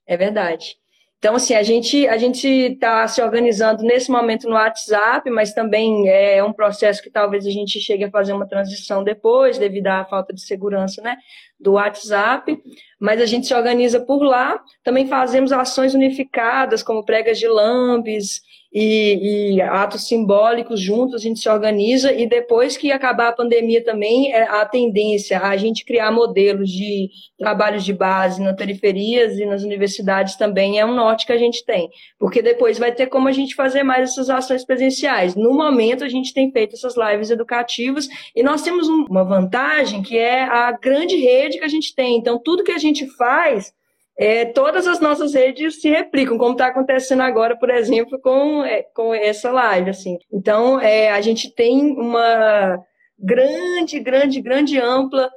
É 0.05 0.15
verdade. 0.15 0.77
Então, 1.17 1.35
assim, 1.35 1.55
a 1.55 1.63
gente 1.63 2.07
a 2.07 2.17
gente 2.17 2.47
está 2.47 3.07
se 3.07 3.21
organizando 3.21 3.83
nesse 3.83 4.11
momento 4.11 4.47
no 4.47 4.55
WhatsApp, 4.55 5.27
mas 5.29 5.53
também 5.53 6.07
é 6.07 6.43
um 6.43 6.53
processo 6.53 7.01
que 7.01 7.09
talvez 7.09 7.45
a 7.47 7.49
gente 7.49 7.79
chegue 7.79 8.03
a 8.03 8.11
fazer 8.11 8.33
uma 8.33 8.47
transição 8.47 9.03
depois, 9.03 9.57
devido 9.57 9.87
à 9.87 10.05
falta 10.05 10.33
de 10.33 10.41
segurança, 10.41 11.01
né, 11.01 11.17
do 11.59 11.73
WhatsApp. 11.73 12.61
Mas 12.99 13.21
a 13.21 13.25
gente 13.25 13.47
se 13.47 13.53
organiza 13.53 13.99
por 13.99 14.21
lá. 14.21 14.61
Também 14.83 15.07
fazemos 15.07 15.51
ações 15.51 15.95
unificadas, 15.95 16.83
como 16.83 17.03
pregas 17.03 17.39
de 17.39 17.47
lambes, 17.47 18.41
e, 18.77 19.53
e, 19.53 19.61
atos 19.61 20.05
simbólicos 20.05 20.81
juntos, 20.81 21.15
a 21.15 21.23
gente 21.23 21.39
se 21.39 21.47
organiza 21.47 22.11
e 22.11 22.27
depois 22.27 22.75
que 22.75 22.91
acabar 22.91 23.29
a 23.29 23.31
pandemia 23.31 23.81
também, 23.81 24.33
é 24.33 24.43
a 24.43 24.65
tendência 24.65 25.39
a 25.39 25.55
gente 25.55 25.85
criar 25.85 26.11
modelos 26.11 26.69
de 26.69 27.09
trabalhos 27.39 27.85
de 27.85 27.93
base 27.93 28.41
nas 28.41 28.53
periferias 28.57 29.39
e 29.39 29.45
nas 29.45 29.63
universidades 29.63 30.35
também 30.35 30.77
é 30.77 30.85
um 30.85 30.93
norte 30.93 31.25
que 31.25 31.31
a 31.31 31.37
gente 31.37 31.63
tem, 31.63 31.89
porque 32.19 32.41
depois 32.41 32.77
vai 32.77 32.91
ter 32.91 33.07
como 33.07 33.29
a 33.29 33.31
gente 33.31 33.55
fazer 33.55 33.81
mais 33.81 34.09
essas 34.09 34.29
ações 34.29 34.65
presenciais. 34.65 35.35
No 35.35 35.53
momento, 35.53 36.03
a 36.03 36.09
gente 36.09 36.33
tem 36.33 36.51
feito 36.51 36.75
essas 36.75 36.95
lives 36.97 37.29
educativas 37.29 38.09
e 38.35 38.43
nós 38.43 38.61
temos 38.61 38.89
uma 38.89 39.23
vantagem 39.23 40.01
que 40.01 40.17
é 40.17 40.43
a 40.43 40.73
grande 40.73 41.15
rede 41.15 41.59
que 41.59 41.63
a 41.63 41.69
gente 41.69 41.95
tem. 41.95 42.17
Então, 42.17 42.37
tudo 42.37 42.63
que 42.63 42.73
a 42.73 42.77
gente 42.77 43.07
faz 43.15 43.73
é, 44.17 44.45
todas 44.45 44.87
as 44.87 44.99
nossas 44.99 45.33
redes 45.33 45.81
se 45.81 45.89
replicam, 45.89 46.37
como 46.37 46.53
está 46.53 46.67
acontecendo 46.67 47.21
agora, 47.21 47.57
por 47.57 47.69
exemplo, 47.69 48.19
com, 48.19 48.63
é, 48.63 48.83
com 48.83 49.13
essa 49.13 49.51
live. 49.51 49.89
Assim. 49.89 50.17
Então, 50.31 50.79
é, 50.79 51.11
a 51.11 51.19
gente 51.19 51.53
tem 51.53 51.91
uma 51.91 52.79
grande, 53.19 53.99
grande, 53.99 54.41
grande, 54.41 54.79
ampla 54.79 55.29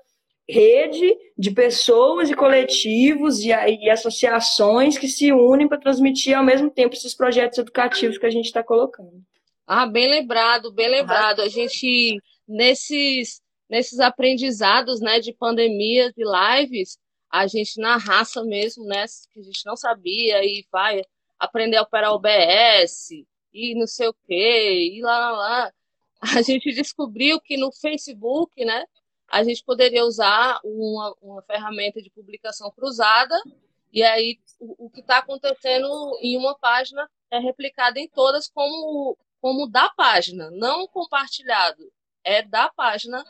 rede 0.49 1.15
de 1.37 1.51
pessoas 1.51 2.31
e 2.31 2.35
coletivos 2.35 3.41
e, 3.41 3.49
e 3.49 3.91
associações 3.91 4.97
que 4.97 5.07
se 5.07 5.31
unem 5.31 5.69
para 5.69 5.79
transmitir 5.79 6.37
ao 6.37 6.45
mesmo 6.45 6.71
tempo 6.71 6.95
esses 6.95 7.15
projetos 7.15 7.59
educativos 7.59 8.17
que 8.17 8.25
a 8.25 8.31
gente 8.31 8.47
está 8.47 8.63
colocando. 8.63 9.23
Ah, 9.67 9.87
bem 9.87 10.09
lembrado, 10.09 10.73
bem 10.73 10.89
lembrado. 10.89 11.43
A 11.43 11.49
gente, 11.49 12.17
nesses, 12.49 13.43
nesses 13.69 14.01
aprendizados 14.01 15.01
né, 15.01 15.21
de 15.21 15.35
pandemias 15.35 16.13
e 16.17 16.23
lives, 16.25 16.97
a 17.31 17.47
gente 17.47 17.81
na 17.81 17.97
raça 17.97 18.43
mesmo, 18.45 18.85
né? 18.85 19.05
Que 19.33 19.41
a 19.41 19.43
gente 19.43 19.65
não 19.67 19.77
sabia 19.77 20.45
e 20.45 20.67
vai 20.71 21.03
aprender 21.39 21.77
a 21.77 21.83
operar 21.83 22.13
OBS 22.13 23.11
e 23.53 23.75
não 23.75 23.87
sei 23.87 24.09
o 24.09 24.15
quê, 24.27 24.93
e 24.95 25.03
lá, 25.03 25.19
lá, 25.19 25.33
lá. 25.33 25.73
A 26.39 26.43
gente 26.43 26.73
descobriu 26.73 27.41
que 27.41 27.57
no 27.57 27.71
Facebook, 27.71 28.65
né? 28.65 28.85
A 29.29 29.45
gente 29.45 29.63
poderia 29.63 30.05
usar 30.05 30.59
uma, 30.65 31.15
uma 31.23 31.43
ferramenta 31.43 32.03
de 32.03 32.11
publicação 32.11 32.71
cruzada 32.73 33.41
e 33.93 34.03
aí 34.03 34.39
o, 34.59 34.87
o 34.87 34.91
que 34.91 35.01
está 35.01 35.19
acontecendo 35.19 35.89
em 36.21 36.37
uma 36.37 36.59
página 36.59 37.09
é 37.31 37.39
replicado 37.39 37.99
em 37.99 38.09
todas 38.09 38.49
como, 38.49 39.17
como 39.41 39.69
da 39.69 39.89
página, 39.91 40.51
não 40.51 40.89
compartilhado. 40.89 41.91
É 42.25 42.43
da 42.43 42.69
página 42.71 43.25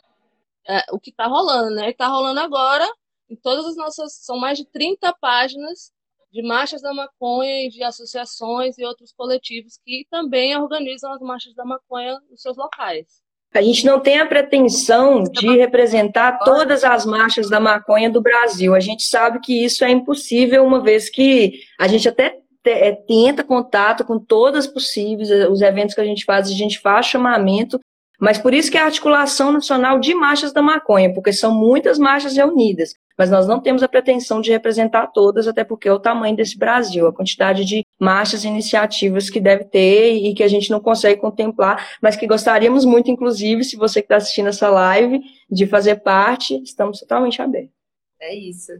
é, 0.67 0.85
o 0.91 0.99
que 0.99 1.11
está 1.11 1.27
rolando, 1.27 1.75
né? 1.75 1.89
Está 1.91 2.07
rolando 2.07 2.39
agora 2.39 2.89
em 3.29 3.35
todas 3.35 3.65
as 3.65 3.75
nossas. 3.75 4.13
São 4.23 4.37
mais 4.37 4.57
de 4.57 4.65
30 4.65 5.13
páginas 5.21 5.91
de 6.31 6.43
marchas 6.43 6.81
da 6.81 6.93
maconha 6.93 7.65
e 7.65 7.69
de 7.69 7.83
associações 7.83 8.77
e 8.77 8.85
outros 8.85 9.11
coletivos 9.13 9.79
que 9.83 10.05
também 10.09 10.55
organizam 10.55 11.11
as 11.11 11.21
marchas 11.21 11.55
da 11.55 11.65
maconha 11.65 12.19
nos 12.29 12.41
seus 12.41 12.55
locais. 12.55 13.07
A 13.51 13.63
gente 13.63 13.83
não 13.83 13.99
tem 13.99 14.19
a 14.19 14.27
pretensão 14.27 15.23
de 15.23 15.57
representar 15.57 16.37
todas 16.39 16.83
as 16.83 17.03
marchas 17.03 17.49
da 17.49 17.59
maconha 17.59 18.07
do 18.07 18.21
Brasil. 18.21 18.75
A 18.75 18.79
gente 18.79 19.03
sabe 19.03 19.39
que 19.39 19.65
isso 19.65 19.83
é 19.83 19.89
impossível, 19.89 20.63
uma 20.63 20.83
vez 20.83 21.09
que 21.09 21.61
a 21.79 21.87
gente 21.87 22.07
até 22.07 22.37
é, 22.63 22.91
tenta 22.91 23.43
contato 23.43 24.05
com 24.05 24.19
todas 24.19 24.67
possíveis, 24.67 25.31
os 25.49 25.61
eventos 25.61 25.95
que 25.95 26.01
a 26.01 26.05
gente 26.05 26.25
faz, 26.25 26.47
a 26.47 26.53
gente 26.53 26.79
faz 26.79 27.07
chamamento, 27.07 27.79
mas 28.19 28.37
por 28.37 28.53
isso 28.53 28.69
que 28.69 28.77
é 28.77 28.81
a 28.81 28.85
articulação 28.85 29.51
nacional 29.51 29.99
de 29.99 30.13
marchas 30.13 30.51
da 30.51 30.61
maconha, 30.61 31.13
porque 31.13 31.33
são 31.33 31.53
muitas 31.53 31.97
marchas 31.97 32.35
reunidas 32.35 32.93
mas 33.19 33.29
nós 33.29 33.45
não 33.45 33.59
temos 33.59 33.83
a 33.83 33.87
pretensão 33.89 34.39
de 34.39 34.49
representar 34.49 35.07
todas, 35.07 35.45
até 35.45 35.65
porque 35.65 35.89
é 35.89 35.91
o 35.91 35.99
tamanho 35.99 36.37
desse 36.37 36.57
Brasil, 36.57 37.05
a 37.05 37.11
quantidade 37.11 37.65
de 37.65 37.85
marchas 37.99 38.45
e 38.45 38.47
iniciativas 38.47 39.29
que 39.29 39.41
deve 39.41 39.65
ter 39.65 40.13
e 40.13 40.33
que 40.33 40.41
a 40.41 40.47
gente 40.47 40.71
não 40.71 40.79
consegue 40.79 41.19
contemplar, 41.19 41.97
mas 42.01 42.15
que 42.15 42.25
gostaríamos 42.25 42.85
muito, 42.85 43.11
inclusive, 43.11 43.65
se 43.65 43.75
você 43.75 44.01
que 44.01 44.05
está 44.05 44.15
assistindo 44.15 44.47
essa 44.47 44.69
live, 44.69 45.19
de 45.51 45.67
fazer 45.67 45.97
parte, 45.97 46.63
estamos 46.63 47.01
totalmente 47.01 47.41
abertos. 47.41 47.73
É 48.21 48.33
isso. 48.33 48.71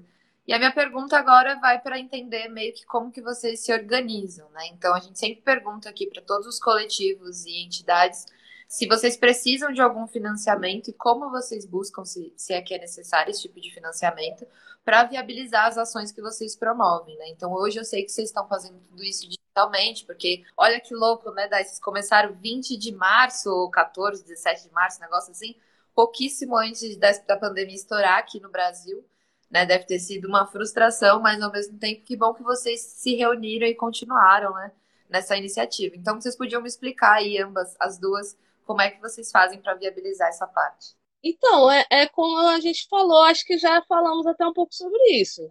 E 0.47 0.53
a 0.53 0.57
minha 0.57 0.71
pergunta 0.71 1.17
agora 1.17 1.59
vai 1.59 1.81
para 1.81 1.99
entender 1.99 2.47
meio 2.47 2.73
que 2.73 2.85
como 2.85 3.11
que 3.11 3.21
vocês 3.21 3.59
se 3.59 3.73
organizam, 3.73 4.49
né? 4.51 4.67
Então 4.71 4.95
a 4.95 5.01
gente 5.01 5.19
sempre 5.19 5.41
pergunta 5.41 5.89
aqui 5.89 6.07
para 6.07 6.21
todos 6.21 6.47
os 6.47 6.59
coletivos 6.59 7.45
e 7.45 7.61
entidades 7.61 8.25
se 8.69 8.85
vocês 8.87 9.17
precisam 9.17 9.73
de 9.73 9.81
algum 9.81 10.05
financiamento 10.05 10.89
e 10.89 10.93
como 10.93 11.31
vocês 11.31 11.65
buscam, 11.65 12.05
se, 12.05 12.31
se 12.37 12.53
é 12.53 12.61
que 12.61 12.75
é 12.75 12.77
necessário 12.77 13.31
esse 13.31 13.41
tipo 13.41 13.59
de 13.59 13.73
financiamento, 13.73 14.45
para 14.85 15.05
viabilizar 15.05 15.65
as 15.65 15.75
ações 15.75 16.11
que 16.11 16.21
vocês 16.21 16.55
promovem, 16.55 17.17
né? 17.17 17.29
Então 17.29 17.51
hoje 17.51 17.79
eu 17.79 17.83
sei 17.83 18.03
que 18.03 18.11
vocês 18.11 18.29
estão 18.29 18.47
fazendo 18.47 18.79
tudo 18.87 19.03
isso 19.03 19.27
digitalmente, 19.27 20.05
porque 20.05 20.43
olha 20.55 20.79
que 20.79 20.93
louco, 20.93 21.31
né? 21.31 21.47
Vocês 21.49 21.79
começaram 21.79 22.35
20 22.35 22.77
de 22.77 22.91
março, 22.91 23.49
ou 23.49 23.71
14, 23.71 24.23
17 24.23 24.67
de 24.67 24.71
março, 24.71 25.01
negócio 25.01 25.31
assim, 25.31 25.55
pouquíssimo 25.95 26.55
antes 26.55 26.95
da, 26.95 27.11
da 27.11 27.37
pandemia 27.37 27.73
estourar 27.73 28.19
aqui 28.19 28.39
no 28.39 28.51
Brasil. 28.51 29.03
Né, 29.49 29.65
deve 29.65 29.85
ter 29.85 29.97
sido 29.97 30.27
uma 30.27 30.45
frustração, 30.45 31.19
mas 31.19 31.41
ao 31.41 31.51
mesmo 31.51 31.79
tempo 31.79 32.03
que 32.05 32.15
bom 32.15 32.35
que 32.35 32.43
vocês 32.43 32.81
se 32.81 33.15
reuniram 33.15 33.65
e 33.65 33.73
continuaram, 33.73 34.53
né, 34.53 34.71
nessa 35.09 35.35
iniciativa. 35.35 35.95
Então 35.95 36.21
vocês 36.21 36.35
podiam 36.35 36.61
me 36.61 36.67
explicar 36.67 37.13
aí 37.13 37.39
ambas 37.39 37.75
as 37.79 37.97
duas 37.97 38.37
como 38.69 38.83
é 38.83 38.91
que 38.91 39.01
vocês 39.01 39.31
fazem 39.31 39.59
para 39.59 39.73
viabilizar 39.73 40.29
essa 40.29 40.45
parte? 40.45 40.95
Então, 41.23 41.71
é, 41.71 41.83
é 41.89 42.05
como 42.05 42.37
a 42.49 42.59
gente 42.59 42.87
falou, 42.87 43.23
acho 43.23 43.43
que 43.43 43.57
já 43.57 43.81
falamos 43.89 44.27
até 44.27 44.45
um 44.45 44.53
pouco 44.53 44.75
sobre 44.75 44.99
isso. 45.13 45.41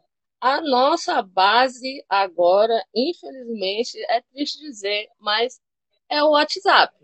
A 0.40 0.60
nossa 0.60 1.20
base 1.20 2.04
agora, 2.08 2.80
infelizmente, 2.94 3.98
é 4.08 4.22
triste 4.32 4.60
dizer, 4.60 5.08
mas 5.18 5.60
é 6.08 6.22
o 6.22 6.30
WhatsApp. 6.30 6.94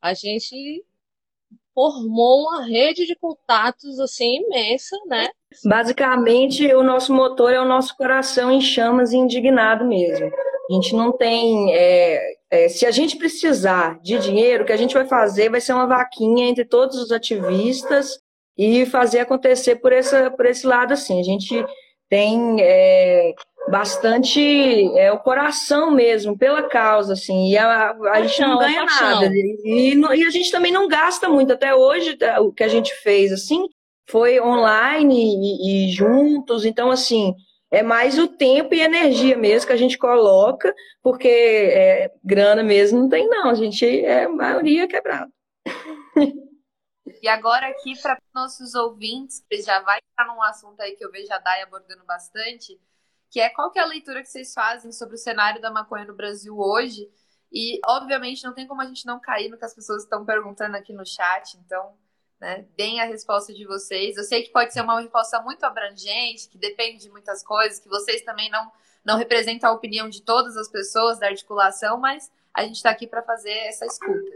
A 0.00 0.14
gente 0.14 0.86
formou 1.74 2.42
uma 2.42 2.64
rede 2.64 3.04
de 3.04 3.16
contatos 3.16 3.98
assim 3.98 4.36
imensa, 4.36 4.96
né? 5.06 5.30
Basicamente, 5.64 6.72
o 6.72 6.84
nosso 6.84 7.12
motor 7.12 7.52
é 7.52 7.60
o 7.60 7.64
nosso 7.64 7.96
coração 7.96 8.52
em 8.52 8.60
chamas 8.60 9.12
e 9.12 9.16
indignado 9.16 9.84
mesmo. 9.84 10.30
A 10.70 10.72
gente 10.74 10.94
não 10.94 11.10
tem. 11.10 11.74
É, 11.74 12.36
é, 12.54 12.68
se 12.68 12.86
a 12.86 12.90
gente 12.92 13.16
precisar 13.16 13.98
de 14.00 14.16
dinheiro, 14.18 14.62
o 14.62 14.66
que 14.66 14.72
a 14.72 14.76
gente 14.76 14.94
vai 14.94 15.04
fazer 15.04 15.50
vai 15.50 15.60
ser 15.60 15.72
uma 15.72 15.86
vaquinha 15.86 16.46
entre 16.46 16.64
todos 16.64 16.96
os 16.96 17.10
ativistas 17.10 18.18
e 18.56 18.86
fazer 18.86 19.18
acontecer 19.18 19.76
por, 19.76 19.92
essa, 19.92 20.30
por 20.30 20.46
esse 20.46 20.64
lado 20.64 20.92
assim. 20.92 21.18
A 21.18 21.24
gente 21.24 21.66
tem 22.08 22.58
é, 22.60 23.34
bastante 23.68 24.40
é, 24.96 25.10
o 25.10 25.18
coração 25.18 25.90
mesmo, 25.90 26.38
pela 26.38 26.62
causa, 26.62 27.14
assim, 27.14 27.50
e 27.50 27.58
a, 27.58 27.90
a 27.90 28.22
gente 28.22 28.40
não 28.40 28.58
ganha 28.58 28.84
nada. 28.84 29.26
E, 29.34 29.94
e, 29.96 30.24
a 30.24 30.30
gente 30.30 30.52
também 30.52 30.70
não 30.70 30.86
gasta 30.86 31.28
muito. 31.28 31.52
Até 31.52 31.74
hoje, 31.74 32.16
tá, 32.16 32.40
o 32.40 32.52
que 32.52 32.62
a 32.62 32.68
gente 32.68 32.94
fez, 33.02 33.32
assim, 33.32 33.66
foi 34.08 34.40
online 34.40 35.16
e, 35.16 35.88
e 35.88 35.92
juntos, 35.92 36.64
então, 36.64 36.88
assim, 36.88 37.34
é 37.74 37.82
mais 37.82 38.18
o 38.18 38.28
tempo 38.28 38.74
e 38.74 38.80
energia 38.80 39.36
mesmo 39.36 39.66
que 39.66 39.72
a 39.72 39.76
gente 39.76 39.98
coloca, 39.98 40.74
porque 41.02 41.28
é, 41.28 42.14
grana 42.22 42.62
mesmo 42.62 43.00
não 43.00 43.08
tem, 43.08 43.28
não. 43.28 43.50
A 43.50 43.54
gente 43.54 43.84
é 43.84 44.24
a 44.24 44.28
maioria 44.28 44.86
quebrada. 44.86 45.30
E 47.22 47.28
agora 47.28 47.68
aqui 47.68 48.00
para 48.02 48.18
nossos 48.34 48.74
ouvintes, 48.74 49.42
já 49.64 49.80
vai 49.80 49.98
estar 49.98 50.26
num 50.26 50.42
assunto 50.42 50.80
aí 50.80 50.94
que 50.94 51.04
eu 51.04 51.10
vejo 51.10 51.32
a 51.32 51.38
Dai 51.38 51.62
abordando 51.62 52.04
bastante, 52.04 52.78
que 53.30 53.40
é 53.40 53.48
qual 53.48 53.70
que 53.70 53.78
é 53.78 53.82
a 53.82 53.86
leitura 53.86 54.22
que 54.22 54.28
vocês 54.28 54.52
fazem 54.52 54.92
sobre 54.92 55.14
o 55.14 55.18
cenário 55.18 55.60
da 55.60 55.70
maconha 55.70 56.04
no 56.04 56.14
Brasil 56.14 56.58
hoje. 56.58 57.10
E, 57.50 57.80
obviamente, 57.86 58.44
não 58.44 58.52
tem 58.52 58.66
como 58.66 58.82
a 58.82 58.86
gente 58.86 59.06
não 59.06 59.20
cair 59.20 59.48
no 59.48 59.56
que 59.56 59.64
as 59.64 59.74
pessoas 59.74 60.02
estão 60.02 60.24
perguntando 60.24 60.76
aqui 60.76 60.92
no 60.92 61.06
chat, 61.06 61.56
então, 61.56 61.96
né, 62.44 62.66
deem 62.76 63.00
a 63.00 63.06
resposta 63.06 63.54
de 63.54 63.64
vocês. 63.64 64.18
Eu 64.18 64.22
sei 64.22 64.42
que 64.42 64.52
pode 64.52 64.70
ser 64.72 64.82
uma 64.82 65.00
resposta 65.00 65.40
muito 65.40 65.64
abrangente, 65.64 66.46
que 66.50 66.58
depende 66.58 67.02
de 67.02 67.10
muitas 67.10 67.42
coisas, 67.42 67.80
que 67.80 67.88
vocês 67.88 68.20
também 68.20 68.50
não, 68.50 68.70
não 69.02 69.16
representam 69.16 69.70
a 69.70 69.72
opinião 69.72 70.10
de 70.10 70.20
todas 70.20 70.54
as 70.58 70.68
pessoas 70.68 71.18
da 71.18 71.26
articulação, 71.26 71.98
mas 71.98 72.30
a 72.52 72.62
gente 72.62 72.76
está 72.76 72.90
aqui 72.90 73.06
para 73.06 73.22
fazer 73.22 73.50
essa 73.66 73.86
escuta. 73.86 74.30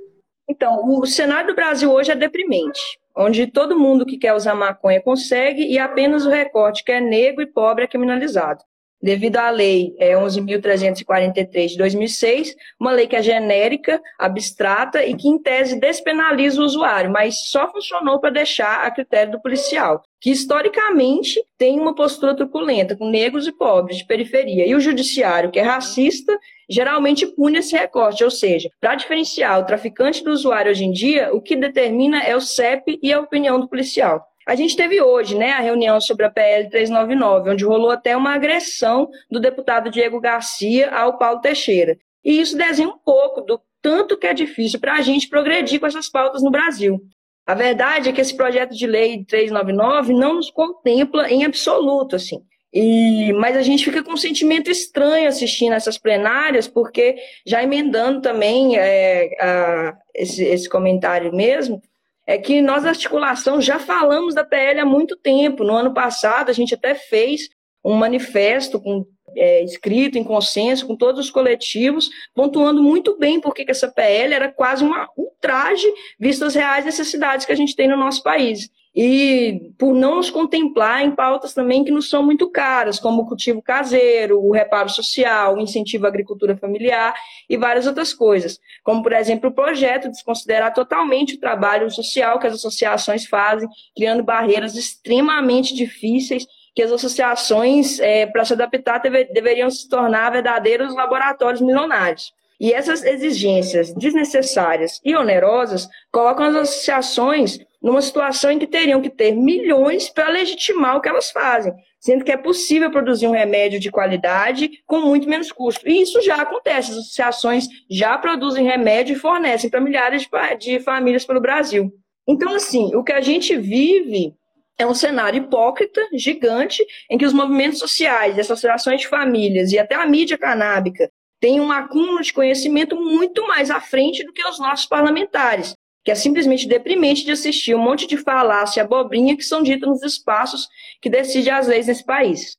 Então, 0.49 0.88
o 0.88 1.05
cenário 1.05 1.49
do 1.49 1.55
Brasil 1.55 1.93
hoje 1.93 2.11
é 2.11 2.17
deprimente, 2.17 2.81
onde 3.15 3.47
todo 3.47 3.79
mundo 3.79 4.07
que 4.07 4.17
quer 4.17 4.33
usar 4.33 4.55
maconha 4.55 5.03
consegue 5.03 5.62
e 5.62 5.79
apenas 5.79 6.25
o 6.25 6.31
recorte 6.31 6.83
que 6.83 6.93
é 6.93 7.00
negro 7.00 7.43
e 7.43 7.47
pobre 7.47 7.85
é 7.85 7.88
criminalizado 7.88 8.65
devido 9.00 9.37
à 9.37 9.50
Lei 9.50 9.95
é, 9.99 10.14
11.343 10.14 11.69
de 11.69 11.78
2006, 11.78 12.55
uma 12.78 12.93
lei 12.93 13.07
que 13.07 13.17
é 13.17 13.23
genérica, 13.23 14.00
abstrata 14.19 15.05
e 15.05 15.14
que, 15.14 15.28
em 15.28 15.38
tese, 15.38 15.78
despenaliza 15.78 16.61
o 16.61 16.64
usuário, 16.64 17.11
mas 17.11 17.49
só 17.49 17.71
funcionou 17.71 18.21
para 18.21 18.31
deixar 18.31 18.85
a 18.85 18.90
critério 18.90 19.33
do 19.33 19.40
policial, 19.40 20.02
que 20.21 20.31
historicamente 20.31 21.43
tem 21.57 21.78
uma 21.78 21.95
postura 21.95 22.35
truculenta 22.35 22.97
com 22.97 23.09
negros 23.09 23.47
e 23.47 23.52
pobres 23.52 23.99
de 23.99 24.07
periferia. 24.07 24.67
E 24.67 24.75
o 24.75 24.81
judiciário, 24.81 25.50
que 25.50 25.59
é 25.59 25.62
racista, 25.62 26.37
geralmente 26.69 27.26
pune 27.26 27.59
esse 27.59 27.76
recorte, 27.76 28.25
ou 28.25 28.31
seja, 28.31 28.69
para 28.81 28.95
diferenciar 28.95 29.61
o 29.61 29.64
traficante 29.64 30.23
do 30.23 30.31
usuário 30.31 30.71
hoje 30.71 30.85
em 30.85 30.93
dia, 30.93 31.33
o 31.33 31.40
que 31.40 31.57
determina 31.57 32.23
é 32.23 32.37
o 32.37 32.40
CEP 32.40 32.99
e 33.02 33.12
a 33.12 33.21
opinião 33.21 33.61
do 33.61 33.69
policial. 33.69 34.26
A 34.49 34.55
gente 34.55 34.75
teve 34.75 34.99
hoje 35.02 35.37
né, 35.37 35.52
a 35.52 35.61
reunião 35.61 36.00
sobre 36.00 36.25
a 36.25 36.31
PL 36.31 36.71
399, 36.71 37.50
onde 37.50 37.67
rolou 37.67 37.90
até 37.90 38.17
uma 38.17 38.33
agressão 38.33 39.11
do 39.31 39.38
deputado 39.38 39.90
Diego 39.90 40.19
Garcia 40.19 40.90
ao 40.90 41.19
Paulo 41.19 41.43
Teixeira. 41.43 41.99
E 42.25 42.40
isso 42.40 42.57
desenha 42.57 42.88
um 42.88 42.97
pouco 42.97 43.43
do 43.43 43.61
tanto 43.83 44.17
que 44.17 44.26
é 44.26 44.33
difícil 44.33 44.81
para 44.81 44.95
a 44.95 45.02
gente 45.02 45.28
progredir 45.28 45.78
com 45.78 45.87
essas 45.87 46.09
pautas 46.09 46.43
no 46.43 46.50
Brasil. 46.50 46.99
A 47.47 47.52
verdade 47.52 48.09
é 48.09 48.12
que 48.12 48.23
esse 48.23 48.35
projeto 48.35 48.75
de 48.75 48.87
lei 48.87 49.23
399 49.23 50.14
não 50.14 50.37
nos 50.37 50.50
contempla 50.50 51.31
em 51.31 51.45
absoluto, 51.45 52.17
assim. 52.17 52.40
E, 52.73 53.35
mas 53.35 53.55
a 53.55 53.62
gente 53.62 53.85
fica 53.85 54.02
com 54.02 54.12
um 54.12 54.17
sentimento 54.17 54.71
estranho 54.71 55.28
assistindo 55.28 55.75
essas 55.75 55.99
plenárias, 55.99 56.67
porque 56.67 57.17
já 57.47 57.62
emendando 57.62 58.23
também 58.23 58.78
é, 58.78 59.28
a, 59.43 59.95
esse, 60.14 60.43
esse 60.43 60.71
comentário 60.71 61.35
mesmo, 61.35 61.83
é 62.28 62.37
que 62.37 62.61
nós, 62.61 62.85
articulação, 62.85 63.58
já 63.58 63.78
falamos 63.78 64.35
da 64.35 64.44
PL 64.44 64.80
há 64.80 64.85
muito 64.85 65.16
tempo. 65.16 65.64
No 65.64 65.75
ano 65.75 65.94
passado, 65.94 66.50
a 66.50 66.52
gente 66.52 66.75
até 66.75 66.94
fez 66.94 67.49
um 67.82 67.94
manifesto 67.94 68.78
com, 68.78 69.06
é, 69.35 69.64
escrito 69.64 70.18
em 70.18 70.22
consenso 70.22 70.87
com 70.87 70.94
todos 70.94 71.24
os 71.24 71.31
coletivos, 71.31 72.11
pontuando 72.35 72.83
muito 72.83 73.16
bem 73.16 73.40
porque 73.40 73.64
que 73.64 73.70
essa 73.70 73.88
PL 73.90 74.35
era 74.35 74.53
quase 74.53 74.85
uma 74.85 75.09
ultraje, 75.16 75.87
vistas 76.20 76.48
as 76.48 76.55
reais 76.55 76.85
necessidades 76.85 77.46
que 77.46 77.53
a 77.53 77.57
gente 77.57 77.74
tem 77.74 77.88
no 77.88 77.96
nosso 77.96 78.22
país 78.22 78.68
e 79.00 79.70
por 79.78 79.94
não 79.94 80.16
nos 80.16 80.28
contemplar 80.28 81.04
em 81.04 81.12
pautas 81.12 81.54
também 81.54 81.84
que 81.84 81.90
nos 81.92 82.11
são 82.11 82.20
muito 82.20 82.50
caras, 82.50 82.98
como 82.98 83.22
o 83.22 83.26
cultivo 83.26 83.62
caseiro, 83.62 84.44
o 84.44 84.50
reparo 84.50 84.88
social, 84.88 85.54
o 85.54 85.61
incentivo 85.61 86.04
à 86.04 86.08
agricultura 86.08 86.56
familiar 86.56 87.14
e 87.48 87.56
várias 87.56 87.87
outras 87.87 88.12
coisas, 88.12 88.58
como 88.82 89.00
por 89.00 89.12
exemplo 89.12 89.50
o 89.50 89.54
projeto 89.54 90.08
desconsiderar 90.08 90.74
totalmente 90.74 91.37
o 91.37 91.38
trabalho 91.38 91.88
social 91.92 92.40
que 92.40 92.48
as 92.48 92.54
associações 92.54 93.24
fazem, 93.24 93.68
criando 93.94 94.24
barreiras 94.24 94.74
extremamente 94.74 95.76
difíceis 95.76 96.44
que 96.74 96.82
as 96.82 96.90
associações, 96.90 98.00
é, 98.00 98.26
para 98.26 98.44
se 98.44 98.54
adaptar, 98.54 98.98
deve, 98.98 99.26
deveriam 99.26 99.70
se 99.70 99.88
tornar 99.88 100.30
verdadeiros 100.30 100.92
laboratórios 100.92 101.61
milionários. 101.61 102.32
E 102.61 102.72
essas 102.72 103.04
exigências 103.04 103.94
desnecessárias 103.94 105.00
e 105.04 105.14
onerosas 105.14 105.88
colocam 106.11 106.46
as 106.46 106.56
associações 106.56 107.61
numa 107.81 108.03
situação 108.03 108.51
em 108.51 108.59
que 108.59 108.67
teriam 108.67 109.01
que 109.01 109.11
ter 109.11 109.33
milhões 109.33 110.09
para 110.09 110.29
legitimar 110.29 110.97
o 110.97 111.01
que 111.01 111.09
elas 111.09 111.31
fazem, 111.31 111.73
sendo 112.01 112.25
que 112.25 112.33
é 112.33 112.37
possível 112.37 112.91
produzir 112.91 113.27
um 113.27 113.33
remédio 113.33 113.79
de 113.79 113.91
qualidade 113.91 114.71
com 114.87 115.01
muito 115.01 115.29
menos 115.29 115.53
custo. 115.53 115.88
E 115.88 116.03
isso 116.03 116.21
já 116.23 116.37
acontece, 116.37 116.91
as 116.91 116.99
associações 116.99 117.69
já 117.91 118.19
produzem 118.19 118.67
remédio 118.67 119.14
e 119.14 119.19
fornecem 119.19 119.71
para 119.71 119.81
milhares 119.81 120.29
de, 120.59 120.81
famílias 120.81 121.25
pelo 121.25 121.41
Brasil. 121.41 121.93
Então, 122.27 122.55
assim, 122.55 122.95
o 122.95 123.03
que 123.03 123.12
a 123.12 123.21
gente 123.21 123.57
vive 123.57 124.35
é 124.77 124.87
um 124.87 124.95
cenário 124.95 125.43
hipócrita, 125.43 126.01
gigante, 126.12 126.85
em 127.11 127.19
que 127.19 127.25
os 127.25 127.33
movimentos 127.33 127.79
sociais, 127.79 128.38
as 128.38 128.47
associações 128.47 129.01
de 129.01 129.09
famílias 129.09 129.73
e 129.73 129.79
até 129.79 129.95
a 129.95 130.07
mídia 130.07 130.38
canábica 130.38 131.11
tem 131.41 131.61
um 131.61 131.71
acúmulo 131.71 132.21
de 132.21 132.33
conhecimento 132.33 132.97
muito 132.97 133.47
mais 133.47 133.71
à 133.71 133.81
frente 133.81 134.25
do 134.25 134.33
que 134.33 134.47
os 134.47 134.59
nossos 134.59 134.87
parlamentares, 134.87 135.75
que 136.09 136.12
é 136.12 136.14
simplesmente 136.14 136.66
deprimente 136.66 137.23
de 137.23 137.33
assistir 137.33 137.75
um 137.75 137.83
monte 137.85 138.07
de 138.07 138.16
falácia 138.16 138.81
e 138.81 138.83
abobrinha 138.83 139.37
que 139.37 139.42
são 139.42 139.62
ditas 139.62 139.87
nos 139.87 140.03
espaços 140.03 140.66
que 141.03 141.11
decidem 141.11 141.53
as 141.53 141.66
leis 141.66 141.87
nesse 141.87 142.03
país. 142.03 142.57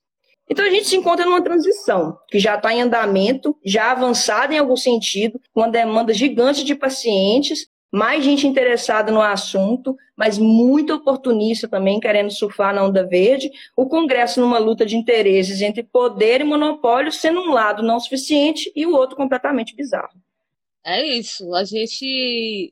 Então 0.48 0.64
a 0.64 0.70
gente 0.70 0.86
se 0.86 0.96
encontra 0.96 1.26
numa 1.26 1.42
transição 1.42 2.16
que 2.28 2.38
já 2.38 2.54
está 2.54 2.72
em 2.72 2.84
andamento, 2.84 3.58
já 3.66 3.90
avançada 3.90 4.54
em 4.54 4.60
algum 4.60 4.78
sentido, 4.78 5.42
com 5.52 5.62
uma 5.62 5.68
demanda 5.68 6.14
gigante 6.14 6.64
de 6.64 6.76
pacientes, 6.76 7.66
mais 7.92 8.24
gente 8.24 8.46
interessada 8.46 9.12
no 9.12 9.20
assunto, 9.20 9.96
mas 10.16 10.38
muito 10.38 10.94
oportunista 10.94 11.68
também, 11.68 12.00
querendo 12.00 12.30
surfar 12.30 12.72
na 12.76 12.86
onda 12.86 13.04
verde, 13.04 13.50
o 13.76 13.88
Congresso 13.88 14.40
numa 14.40 14.60
luta 14.60 14.86
de 14.86 14.96
interesses 14.96 15.60
entre 15.60 15.82
poder 15.82 16.42
e 16.42 16.44
monopólio, 16.44 17.12
sendo 17.12 17.40
um 17.40 17.52
lado 17.52 17.82
não 17.82 18.00
suficiente 18.00 18.72
e 18.76 18.86
o 18.86 18.94
outro 18.94 19.18
completamente 19.18 19.76
bizarro. 19.76 20.14
É 20.86 21.04
isso, 21.04 21.52
a 21.56 21.64
gente 21.64 22.72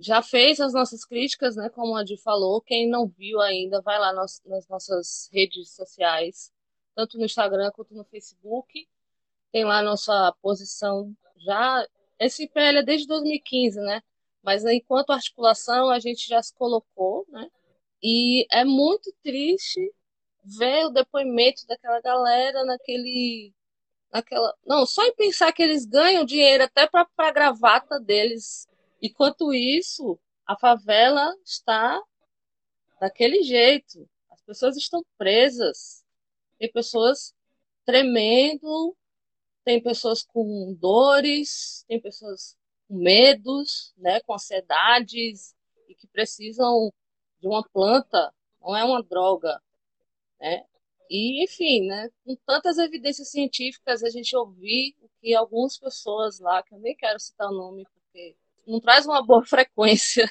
já 0.00 0.22
fez 0.22 0.60
as 0.60 0.72
nossas 0.72 1.04
críticas, 1.04 1.56
né, 1.56 1.68
como 1.70 1.96
a 1.96 2.00
Adi 2.00 2.16
falou, 2.16 2.60
quem 2.60 2.88
não 2.88 3.06
viu 3.06 3.40
ainda, 3.40 3.80
vai 3.80 3.98
lá 3.98 4.12
nas, 4.12 4.42
nas 4.44 4.68
nossas 4.68 5.28
redes 5.32 5.70
sociais, 5.74 6.52
tanto 6.94 7.18
no 7.18 7.24
Instagram 7.24 7.70
quanto 7.72 7.94
no 7.94 8.04
Facebook, 8.04 8.88
tem 9.52 9.64
lá 9.64 9.78
a 9.78 9.82
nossa 9.82 10.34
posição 10.42 11.14
já, 11.38 11.86
esse 12.18 12.48
PL 12.48 12.78
é 12.78 12.82
desde 12.82 13.06
2015, 13.06 13.80
né, 13.80 14.02
mas 14.46 14.64
enquanto 14.64 15.10
articulação 15.10 15.90
a 15.90 15.98
gente 15.98 16.28
já 16.28 16.40
se 16.40 16.54
colocou, 16.54 17.26
né? 17.28 17.50
E 18.00 18.46
é 18.52 18.64
muito 18.64 19.12
triste 19.20 19.92
ver 20.44 20.86
o 20.86 20.90
depoimento 20.90 21.66
daquela 21.66 22.00
galera 22.00 22.64
naquele 22.64 23.52
naquela, 24.12 24.54
não, 24.64 24.86
só 24.86 25.04
em 25.04 25.14
pensar 25.16 25.52
que 25.52 25.62
eles 25.62 25.84
ganham 25.84 26.24
dinheiro 26.24 26.62
até 26.62 26.86
para 26.86 27.08
a 27.18 27.30
gravata 27.32 27.98
deles. 27.98 28.68
Enquanto 29.00 29.52
isso, 29.52 30.18
a 30.46 30.56
favela 30.56 31.34
está 31.44 32.02
daquele 33.00 33.42
jeito. 33.42 34.08
As 34.30 34.40
pessoas 34.42 34.76
estão 34.76 35.04
presas. 35.18 36.04
Tem 36.58 36.70
pessoas 36.70 37.34
tremendo, 37.84 38.96
tem 39.64 39.82
pessoas 39.82 40.22
com 40.22 40.74
dores, 40.78 41.84
tem 41.88 42.00
pessoas 42.00 42.56
com 42.88 42.96
medos, 42.96 43.92
né, 43.96 44.20
com 44.20 44.34
ansiedades 44.34 45.54
e 45.88 45.94
que 45.94 46.06
precisam 46.06 46.92
de 47.40 47.46
uma 47.46 47.62
planta, 47.68 48.32
não 48.60 48.76
é 48.76 48.84
uma 48.84 49.02
droga, 49.02 49.60
né? 50.40 50.64
E, 51.10 51.44
enfim, 51.44 51.86
né, 51.86 52.10
com 52.24 52.34
tantas 52.46 52.78
evidências 52.78 53.30
científicas, 53.30 54.02
a 54.02 54.10
gente 54.10 54.36
ouvir 54.36 54.96
o 55.00 55.08
que 55.20 55.34
algumas 55.34 55.78
pessoas 55.78 56.40
lá, 56.40 56.62
que 56.62 56.74
eu 56.74 56.78
nem 56.78 56.96
quero 56.96 57.20
citar 57.20 57.48
o 57.48 57.54
nome, 57.54 57.86
não 58.66 58.80
traz 58.80 59.06
uma 59.06 59.24
boa 59.24 59.44
frequência, 59.46 60.28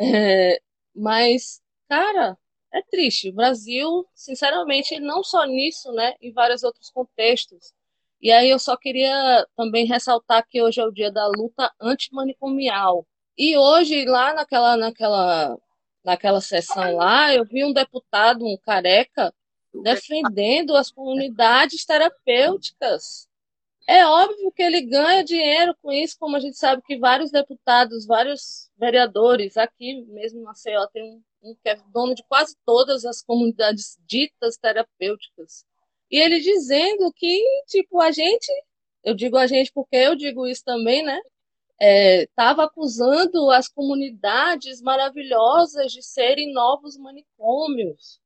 é, 0.00 0.60
mas, 0.94 1.60
cara, 1.88 2.36
é 2.72 2.82
triste. 2.82 3.30
O 3.30 3.34
Brasil, 3.34 4.06
sinceramente, 4.14 5.00
não 5.00 5.22
só 5.24 5.44
nisso, 5.44 5.92
né, 5.92 6.14
em 6.20 6.32
vários 6.32 6.62
outros 6.62 6.90
contextos, 6.90 7.72
e 8.20 8.32
aí 8.32 8.50
eu 8.50 8.58
só 8.58 8.76
queria 8.76 9.46
também 9.56 9.86
ressaltar 9.86 10.46
que 10.48 10.60
hoje 10.60 10.80
é 10.80 10.84
o 10.84 10.90
dia 10.92 11.10
da 11.10 11.26
luta 11.28 11.72
antimanicomial. 11.80 13.06
E 13.36 13.56
hoje, 13.56 14.04
lá 14.04 14.34
naquela, 14.34 14.76
naquela, 14.76 15.56
naquela 16.04 16.40
sessão 16.40 16.96
lá, 16.96 17.32
eu 17.32 17.44
vi 17.44 17.64
um 17.64 17.72
deputado, 17.72 18.44
um 18.44 18.56
careca, 18.56 19.32
defendendo 19.84 20.76
as 20.76 20.90
comunidades 20.90 21.84
terapêuticas. 21.84 23.27
É 23.90 24.04
óbvio 24.06 24.52
que 24.52 24.62
ele 24.62 24.82
ganha 24.82 25.24
dinheiro 25.24 25.74
com 25.80 25.90
isso, 25.90 26.14
como 26.20 26.36
a 26.36 26.40
gente 26.40 26.58
sabe 26.58 26.82
que 26.82 26.98
vários 26.98 27.30
deputados, 27.30 28.04
vários 28.06 28.70
vereadores, 28.76 29.56
aqui 29.56 30.04
mesmo 30.08 30.42
na 30.42 30.52
CEO 30.52 30.86
tem 30.88 31.02
um, 31.02 31.22
um 31.42 31.54
que 31.54 31.70
é 31.70 31.76
dono 31.90 32.14
de 32.14 32.22
quase 32.24 32.54
todas 32.66 33.06
as 33.06 33.22
comunidades 33.22 33.96
ditas 34.06 34.58
terapêuticas. 34.58 35.64
E 36.10 36.18
ele 36.18 36.38
dizendo 36.38 37.10
que, 37.16 37.42
tipo, 37.66 37.98
a 37.98 38.10
gente, 38.10 38.52
eu 39.02 39.14
digo 39.14 39.38
a 39.38 39.46
gente 39.46 39.72
porque 39.72 39.96
eu 39.96 40.14
digo 40.14 40.46
isso 40.46 40.62
também, 40.64 41.02
né? 41.02 41.18
estava 41.80 42.62
é, 42.62 42.66
acusando 42.66 43.50
as 43.50 43.68
comunidades 43.68 44.82
maravilhosas 44.82 45.92
de 45.92 46.02
serem 46.02 46.52
novos 46.52 46.98
manicômios, 46.98 48.20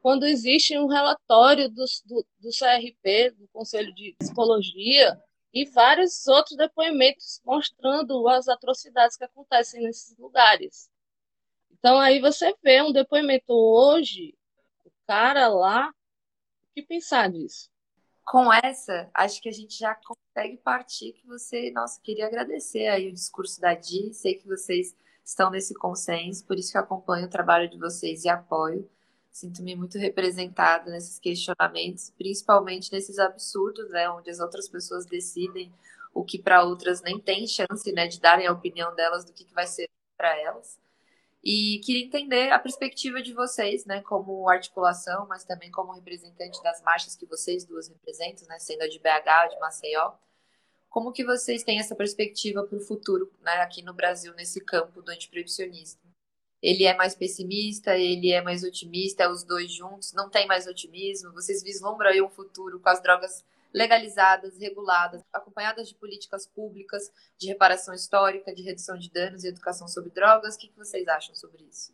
quando 0.00 0.24
existe 0.24 0.78
um 0.78 0.86
relatório 0.86 1.68
do, 1.68 1.84
do, 2.06 2.26
do 2.40 2.50
CRP, 2.50 3.30
do 3.30 3.48
Conselho 3.48 3.94
de 3.94 4.14
Psicologia, 4.18 5.20
e 5.52 5.64
vários 5.64 6.26
outros 6.28 6.56
depoimentos 6.56 7.40
mostrando 7.44 8.28
as 8.28 8.48
atrocidades 8.48 9.16
que 9.16 9.24
acontecem 9.24 9.82
nesses 9.82 10.16
lugares. 10.16 10.88
Então 11.72 11.98
aí 11.98 12.20
você 12.20 12.54
vê 12.62 12.82
um 12.82 12.92
depoimento 12.92 13.52
hoje, 13.52 14.34
o 14.84 14.90
cara 15.06 15.48
lá, 15.48 15.88
o 15.88 16.74
que 16.74 16.82
pensar 16.82 17.30
disso? 17.30 17.70
com 18.30 18.52
essa, 18.52 19.10
acho 19.12 19.42
que 19.42 19.48
a 19.48 19.52
gente 19.52 19.76
já 19.76 19.92
consegue 19.92 20.56
partir 20.58 21.14
que 21.14 21.26
você, 21.26 21.72
nossa, 21.72 22.00
queria 22.00 22.28
agradecer 22.28 22.86
aí 22.86 23.08
o 23.08 23.12
discurso 23.12 23.60
da 23.60 23.74
Di, 23.74 24.14
sei 24.14 24.36
que 24.36 24.46
vocês 24.46 24.94
estão 25.24 25.50
nesse 25.50 25.74
consenso, 25.74 26.46
por 26.46 26.56
isso 26.56 26.70
que 26.70 26.78
acompanho 26.78 27.26
o 27.26 27.30
trabalho 27.30 27.68
de 27.68 27.76
vocês 27.76 28.24
e 28.24 28.28
apoio. 28.28 28.88
Sinto-me 29.32 29.76
muito 29.76 29.96
representada 29.96 30.90
nesses 30.90 31.18
questionamentos, 31.18 32.10
principalmente 32.18 32.92
nesses 32.92 33.18
absurdos, 33.18 33.88
né, 33.90 34.08
onde 34.10 34.28
as 34.30 34.40
outras 34.40 34.68
pessoas 34.68 35.06
decidem 35.06 35.72
o 36.12 36.24
que 36.24 36.38
para 36.38 36.64
outras 36.64 37.00
nem 37.02 37.18
tem 37.20 37.46
chance, 37.46 37.92
né, 37.92 38.06
de 38.06 38.20
darem 38.20 38.46
a 38.46 38.52
opinião 38.52 38.94
delas 38.94 39.24
do 39.24 39.32
que, 39.32 39.44
que 39.44 39.54
vai 39.54 39.66
ser 39.66 39.88
para 40.16 40.36
elas. 40.40 40.78
E 41.42 41.80
queria 41.84 42.04
entender 42.04 42.50
a 42.52 42.58
perspectiva 42.58 43.22
de 43.22 43.32
vocês, 43.32 43.86
né, 43.86 44.02
como 44.02 44.48
articulação, 44.48 45.26
mas 45.26 45.44
também 45.44 45.70
como 45.70 45.92
representante 45.92 46.62
das 46.62 46.82
marchas 46.82 47.16
que 47.16 47.24
vocês 47.24 47.64
duas 47.64 47.88
representam, 47.88 48.46
né, 48.48 48.58
sendo 48.58 48.82
a 48.82 48.88
de 48.88 48.98
BH, 48.98 49.28
a 49.28 49.46
de 49.46 49.58
Maceió. 49.58 50.12
Como 50.90 51.12
que 51.12 51.24
vocês 51.24 51.62
têm 51.62 51.78
essa 51.78 51.94
perspectiva 51.94 52.64
para 52.64 52.76
o 52.76 52.80
futuro, 52.80 53.32
né, 53.40 53.62
aqui 53.62 53.80
no 53.80 53.94
Brasil, 53.94 54.34
nesse 54.34 54.60
campo 54.60 55.00
do 55.00 55.10
antiproibicionismo? 55.10 56.09
Ele 56.62 56.84
é 56.84 56.94
mais 56.94 57.14
pessimista, 57.14 57.96
ele 57.96 58.30
é 58.30 58.42
mais 58.42 58.62
otimista, 58.62 59.30
os 59.30 59.42
dois 59.44 59.72
juntos, 59.72 60.12
não 60.12 60.28
tem 60.28 60.46
mais 60.46 60.66
otimismo? 60.66 61.32
Vocês 61.32 61.62
vislumbram 61.62 62.10
aí 62.10 62.20
um 62.20 62.28
futuro 62.28 62.78
com 62.78 62.88
as 62.88 63.02
drogas 63.02 63.44
legalizadas, 63.72 64.58
reguladas, 64.58 65.22
acompanhadas 65.32 65.88
de 65.88 65.94
políticas 65.94 66.46
públicas, 66.46 67.10
de 67.38 67.48
reparação 67.48 67.94
histórica, 67.94 68.54
de 68.54 68.62
redução 68.62 68.98
de 68.98 69.10
danos 69.10 69.44
e 69.44 69.48
educação 69.48 69.88
sobre 69.88 70.10
drogas. 70.10 70.56
O 70.56 70.58
que, 70.58 70.72
vocês 70.76 71.06
acham 71.08 71.34
sobre 71.34 71.64
isso? 71.64 71.92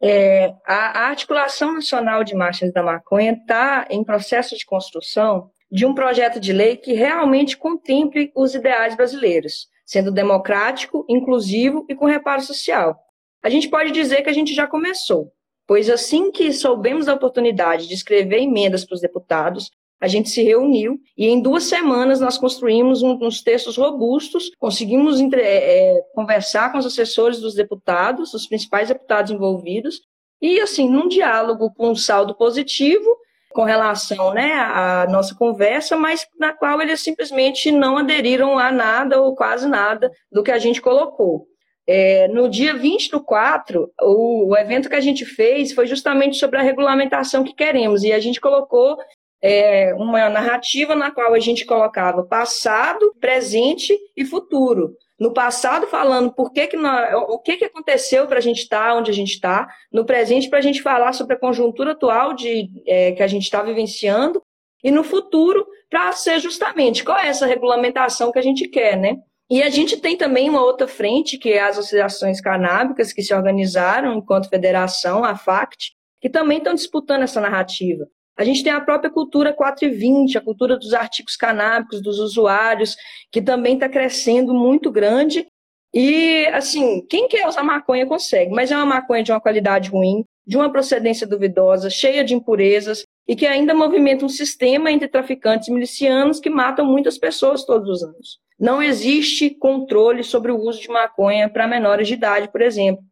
É, 0.00 0.54
a, 0.66 1.04
a, 1.04 1.08
Articulação 1.08 1.72
Nacional 1.72 2.22
de 2.22 2.34
Marchas 2.34 2.72
da 2.72 2.82
Maconha 2.82 3.32
está 3.32 3.86
em 3.88 4.04
processo 4.04 4.56
de 4.56 4.66
construção 4.66 5.50
de 5.70 5.86
um 5.86 5.94
projeto 5.94 6.38
de 6.38 6.52
lei 6.52 6.76
que 6.76 6.92
realmente 6.92 7.56
contemple 7.56 8.30
os 8.34 8.54
ideais 8.54 8.94
brasileiros, 8.94 9.68
sendo 9.84 10.12
democrático, 10.12 11.04
inclusivo 11.08 11.86
e 11.88 11.94
com 11.94 12.06
reparo 12.06 12.42
social. 12.42 13.05
A 13.46 13.48
gente 13.48 13.68
pode 13.68 13.92
dizer 13.92 14.22
que 14.22 14.28
a 14.28 14.32
gente 14.32 14.52
já 14.52 14.66
começou, 14.66 15.32
pois 15.68 15.88
assim 15.88 16.32
que 16.32 16.52
soubemos 16.52 17.06
da 17.06 17.14
oportunidade 17.14 17.86
de 17.86 17.94
escrever 17.94 18.42
emendas 18.42 18.84
para 18.84 18.96
os 18.96 19.00
deputados, 19.00 19.70
a 20.00 20.08
gente 20.08 20.30
se 20.30 20.42
reuniu 20.42 20.98
e 21.16 21.28
em 21.28 21.40
duas 21.40 21.62
semanas 21.62 22.18
nós 22.18 22.36
construímos 22.36 23.04
um, 23.04 23.12
uns 23.22 23.42
textos 23.42 23.76
robustos, 23.76 24.50
conseguimos 24.58 25.20
entre, 25.20 25.42
é, 25.42 25.94
é, 25.94 26.02
conversar 26.12 26.72
com 26.72 26.78
os 26.78 26.86
assessores 26.86 27.38
dos 27.38 27.54
deputados, 27.54 28.34
os 28.34 28.48
principais 28.48 28.88
deputados 28.88 29.30
envolvidos, 29.30 30.00
e 30.42 30.58
assim, 30.60 30.90
num 30.90 31.06
diálogo 31.06 31.72
com 31.72 31.90
um 31.90 31.94
saldo 31.94 32.34
positivo 32.34 33.08
com 33.50 33.62
relação 33.62 34.34
né, 34.34 34.54
à 34.54 35.06
nossa 35.08 35.36
conversa, 35.36 35.96
mas 35.96 36.26
na 36.36 36.52
qual 36.52 36.82
eles 36.82 37.00
simplesmente 37.00 37.70
não 37.70 37.96
aderiram 37.96 38.58
a 38.58 38.72
nada 38.72 39.22
ou 39.22 39.36
quase 39.36 39.68
nada 39.68 40.10
do 40.32 40.42
que 40.42 40.50
a 40.50 40.58
gente 40.58 40.82
colocou. 40.82 41.46
É, 41.86 42.26
no 42.28 42.48
dia 42.48 42.74
20 42.74 43.10
do 43.10 43.22
4, 43.22 43.92
o, 44.00 44.48
o 44.48 44.56
evento 44.56 44.88
que 44.88 44.96
a 44.96 45.00
gente 45.00 45.24
fez 45.24 45.72
foi 45.72 45.86
justamente 45.86 46.36
sobre 46.36 46.58
a 46.58 46.62
regulamentação 46.62 47.44
que 47.44 47.54
queremos, 47.54 48.02
e 48.02 48.12
a 48.12 48.18
gente 48.18 48.40
colocou 48.40 48.98
é, 49.40 49.94
uma 49.94 50.28
narrativa 50.28 50.94
na 50.94 51.10
qual 51.10 51.32
a 51.32 51.38
gente 51.38 51.64
colocava 51.64 52.24
passado, 52.24 53.14
presente 53.20 53.96
e 54.16 54.24
futuro. 54.24 54.96
No 55.18 55.32
passado, 55.32 55.86
falando 55.86 56.32
por 56.32 56.52
que 56.52 56.66
que 56.66 56.76
nós, 56.76 57.14
o 57.28 57.38
que, 57.38 57.56
que 57.56 57.64
aconteceu 57.64 58.26
para 58.26 58.38
a 58.38 58.42
gente 58.42 58.62
estar 58.62 58.88
tá 58.88 58.94
onde 58.94 59.10
a 59.10 59.14
gente 59.14 59.32
está. 59.32 59.66
No 59.90 60.04
presente, 60.04 60.50
para 60.50 60.58
a 60.58 60.62
gente 60.62 60.82
falar 60.82 61.12
sobre 61.12 61.34
a 61.34 61.38
conjuntura 61.38 61.92
atual 61.92 62.34
de, 62.34 62.68
é, 62.86 63.12
que 63.12 63.22
a 63.22 63.26
gente 63.26 63.44
está 63.44 63.62
vivenciando. 63.62 64.42
E 64.84 64.90
no 64.90 65.02
futuro, 65.02 65.66
para 65.88 66.12
ser 66.12 66.38
justamente 66.38 67.02
qual 67.02 67.18
é 67.18 67.28
essa 67.28 67.46
regulamentação 67.46 68.30
que 68.30 68.38
a 68.38 68.42
gente 68.42 68.68
quer, 68.68 68.96
né? 68.96 69.16
E 69.48 69.62
a 69.62 69.70
gente 69.70 69.96
tem 69.96 70.16
também 70.16 70.50
uma 70.50 70.62
outra 70.62 70.88
frente, 70.88 71.38
que 71.38 71.50
é 71.50 71.62
as 71.62 71.78
associações 71.78 72.40
canábicas, 72.40 73.12
que 73.12 73.22
se 73.22 73.32
organizaram 73.32 74.14
enquanto 74.14 74.48
federação, 74.48 75.24
a 75.24 75.36
FACT, 75.36 75.92
que 76.20 76.28
também 76.28 76.58
estão 76.58 76.74
disputando 76.74 77.22
essa 77.22 77.40
narrativa. 77.40 78.06
A 78.36 78.44
gente 78.44 78.62
tem 78.62 78.72
a 78.72 78.80
própria 78.80 79.10
cultura 79.10 79.52
420, 79.52 80.36
a 80.36 80.40
cultura 80.40 80.76
dos 80.76 80.92
artigos 80.92 81.36
canábicos, 81.36 82.02
dos 82.02 82.18
usuários, 82.18 82.96
que 83.30 83.40
também 83.40 83.74
está 83.74 83.88
crescendo 83.88 84.52
muito 84.52 84.90
grande. 84.90 85.46
E, 85.94 86.46
assim, 86.48 87.06
quem 87.08 87.28
quer 87.28 87.46
usar 87.46 87.62
maconha 87.62 88.04
consegue, 88.04 88.50
mas 88.50 88.70
é 88.70 88.76
uma 88.76 88.84
maconha 88.84 89.22
de 89.22 89.32
uma 89.32 89.40
qualidade 89.40 89.88
ruim, 89.88 90.24
de 90.46 90.56
uma 90.56 90.70
procedência 90.70 91.26
duvidosa, 91.26 91.88
cheia 91.88 92.22
de 92.22 92.34
impurezas 92.34 93.04
e 93.26 93.34
que 93.34 93.46
ainda 93.46 93.72
movimenta 93.72 94.24
um 94.24 94.28
sistema 94.28 94.90
entre 94.90 95.08
traficantes 95.08 95.68
milicianos 95.68 96.38
que 96.38 96.50
matam 96.50 96.84
muitas 96.84 97.16
pessoas 97.16 97.64
todos 97.64 97.88
os 97.88 98.02
anos. 98.02 98.45
Não 98.58 98.82
existe 98.82 99.50
controle 99.50 100.24
sobre 100.24 100.50
o 100.50 100.58
uso 100.58 100.80
de 100.80 100.88
maconha 100.88 101.48
para 101.48 101.68
menores 101.68 102.08
de 102.08 102.14
idade, 102.14 102.48
por 102.50 102.62
exemplo. 102.62 103.04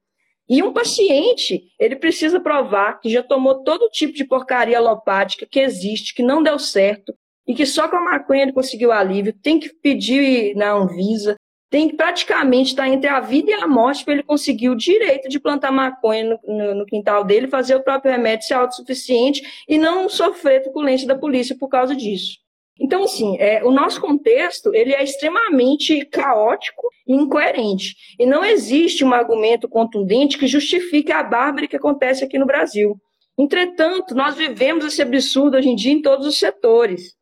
E 0.48 0.62
um 0.62 0.72
paciente, 0.72 1.62
ele 1.78 1.96
precisa 1.96 2.38
provar 2.38 3.00
que 3.00 3.08
já 3.08 3.22
tomou 3.22 3.62
todo 3.62 3.88
tipo 3.90 4.12
de 4.12 4.24
porcaria 4.24 4.76
alopática 4.76 5.46
que 5.50 5.60
existe, 5.60 6.14
que 6.14 6.22
não 6.22 6.42
deu 6.42 6.58
certo, 6.58 7.14
e 7.46 7.54
que 7.54 7.66
só 7.66 7.88
com 7.88 7.96
a 7.96 8.04
maconha 8.04 8.42
ele 8.42 8.52
conseguiu 8.52 8.92
alívio, 8.92 9.32
tem 9.32 9.58
que 9.58 9.68
pedir 9.68 10.54
na 10.54 10.72
Anvisa, 10.72 11.36
tem 11.70 11.88
que 11.88 11.96
praticamente 11.96 12.70
estar 12.70 12.88
entre 12.88 13.08
a 13.08 13.20
vida 13.20 13.50
e 13.50 13.54
a 13.54 13.66
morte 13.66 14.04
para 14.04 14.14
ele 14.14 14.22
conseguir 14.22 14.70
o 14.70 14.76
direito 14.76 15.28
de 15.28 15.40
plantar 15.40 15.72
maconha 15.72 16.24
no, 16.24 16.56
no, 16.56 16.74
no, 16.76 16.86
quintal 16.86 17.24
dele, 17.24 17.48
fazer 17.48 17.74
o 17.74 17.82
próprio 17.82 18.12
remédio 18.12 18.46
ser 18.46 18.54
autossuficiente 18.54 19.42
e 19.68 19.76
não 19.76 20.08
sofrer 20.08 20.62
truculência 20.62 21.06
da 21.06 21.18
polícia 21.18 21.56
por 21.58 21.68
causa 21.68 21.94
disso. 21.96 22.43
Então, 22.80 23.04
assim, 23.04 23.36
é, 23.38 23.62
o 23.64 23.70
nosso 23.70 24.00
contexto 24.00 24.74
ele 24.74 24.92
é 24.92 25.02
extremamente 25.02 26.04
caótico 26.06 26.82
e 27.06 27.14
incoerente. 27.14 27.94
E 28.18 28.26
não 28.26 28.44
existe 28.44 29.04
um 29.04 29.12
argumento 29.12 29.68
contundente 29.68 30.36
que 30.36 30.46
justifique 30.46 31.12
a 31.12 31.22
bárbara 31.22 31.68
que 31.68 31.76
acontece 31.76 32.24
aqui 32.24 32.38
no 32.38 32.46
Brasil. 32.46 32.96
Entretanto, 33.38 34.14
nós 34.14 34.34
vivemos 34.34 34.84
esse 34.84 35.02
absurdo 35.02 35.56
hoje 35.56 35.68
em 35.68 35.76
dia 35.76 35.92
em 35.92 36.02
todos 36.02 36.26
os 36.26 36.38
setores. 36.38 37.14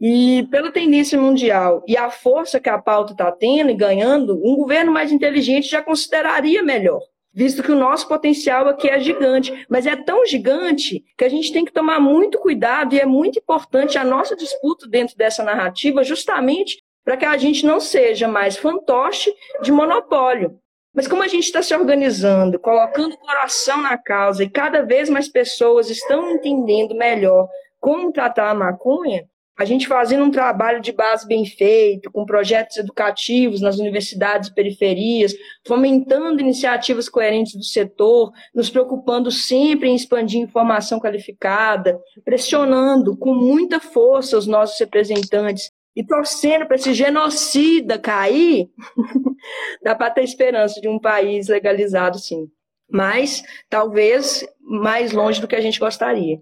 E 0.00 0.46
pela 0.50 0.70
tendência 0.70 1.18
mundial 1.18 1.82
e 1.86 1.96
a 1.96 2.10
força 2.10 2.60
que 2.60 2.68
a 2.68 2.78
pauta 2.78 3.12
está 3.12 3.32
tendo 3.32 3.70
e 3.70 3.74
ganhando, 3.74 4.38
um 4.44 4.56
governo 4.56 4.92
mais 4.92 5.10
inteligente 5.10 5.68
já 5.68 5.82
consideraria 5.82 6.62
melhor 6.62 7.00
visto 7.36 7.62
que 7.62 7.70
o 7.70 7.76
nosso 7.76 8.08
potencial 8.08 8.66
aqui 8.66 8.88
é 8.88 8.98
gigante, 8.98 9.66
mas 9.68 9.86
é 9.86 9.94
tão 9.94 10.24
gigante 10.24 11.04
que 11.18 11.24
a 11.24 11.28
gente 11.28 11.52
tem 11.52 11.66
que 11.66 11.72
tomar 11.72 12.00
muito 12.00 12.38
cuidado 12.38 12.94
e 12.94 12.98
é 12.98 13.04
muito 13.04 13.38
importante 13.38 13.98
a 13.98 14.04
nossa 14.04 14.34
disputa 14.34 14.88
dentro 14.88 15.14
dessa 15.18 15.44
narrativa, 15.44 16.02
justamente 16.02 16.82
para 17.04 17.18
que 17.18 17.26
a 17.26 17.36
gente 17.36 17.66
não 17.66 17.78
seja 17.78 18.26
mais 18.26 18.56
fantoche 18.56 19.30
de 19.62 19.70
monopólio. 19.70 20.58
Mas 20.94 21.06
como 21.06 21.22
a 21.22 21.28
gente 21.28 21.44
está 21.44 21.62
se 21.62 21.74
organizando, 21.74 22.58
colocando 22.58 23.18
coração 23.18 23.82
na 23.82 23.98
causa 23.98 24.42
e 24.42 24.48
cada 24.48 24.80
vez 24.80 25.10
mais 25.10 25.28
pessoas 25.28 25.90
estão 25.90 26.30
entendendo 26.30 26.94
melhor 26.94 27.46
como 27.78 28.12
tratar 28.12 28.48
a 28.48 28.54
maconha, 28.54 29.28
a 29.58 29.64
gente 29.64 29.88
fazendo 29.88 30.24
um 30.24 30.30
trabalho 30.30 30.82
de 30.82 30.92
base 30.92 31.26
bem 31.26 31.46
feito, 31.46 32.10
com 32.10 32.26
projetos 32.26 32.76
educativos 32.76 33.62
nas 33.62 33.78
universidades 33.78 34.50
e 34.50 34.54
periferias, 34.54 35.34
fomentando 35.66 36.42
iniciativas 36.42 37.08
coerentes 37.08 37.54
do 37.54 37.64
setor, 37.64 38.32
nos 38.54 38.68
preocupando 38.68 39.30
sempre 39.30 39.88
em 39.88 39.94
expandir 39.94 40.40
informação 40.40 41.00
qualificada, 41.00 41.98
pressionando 42.22 43.16
com 43.16 43.34
muita 43.34 43.80
força 43.80 44.36
os 44.36 44.46
nossos 44.46 44.78
representantes 44.78 45.70
e 45.96 46.04
torcendo 46.04 46.66
para 46.66 46.76
esse 46.76 46.92
genocida 46.92 47.98
cair, 47.98 48.68
dá 49.82 49.94
para 49.94 50.10
ter 50.10 50.24
esperança 50.24 50.78
de 50.82 50.88
um 50.88 50.98
país 50.98 51.48
legalizado, 51.48 52.18
sim. 52.18 52.46
Mas 52.88 53.42
talvez 53.70 54.46
mais 54.60 55.12
longe 55.12 55.40
do 55.40 55.48
que 55.48 55.56
a 55.56 55.60
gente 55.62 55.80
gostaria. 55.80 56.38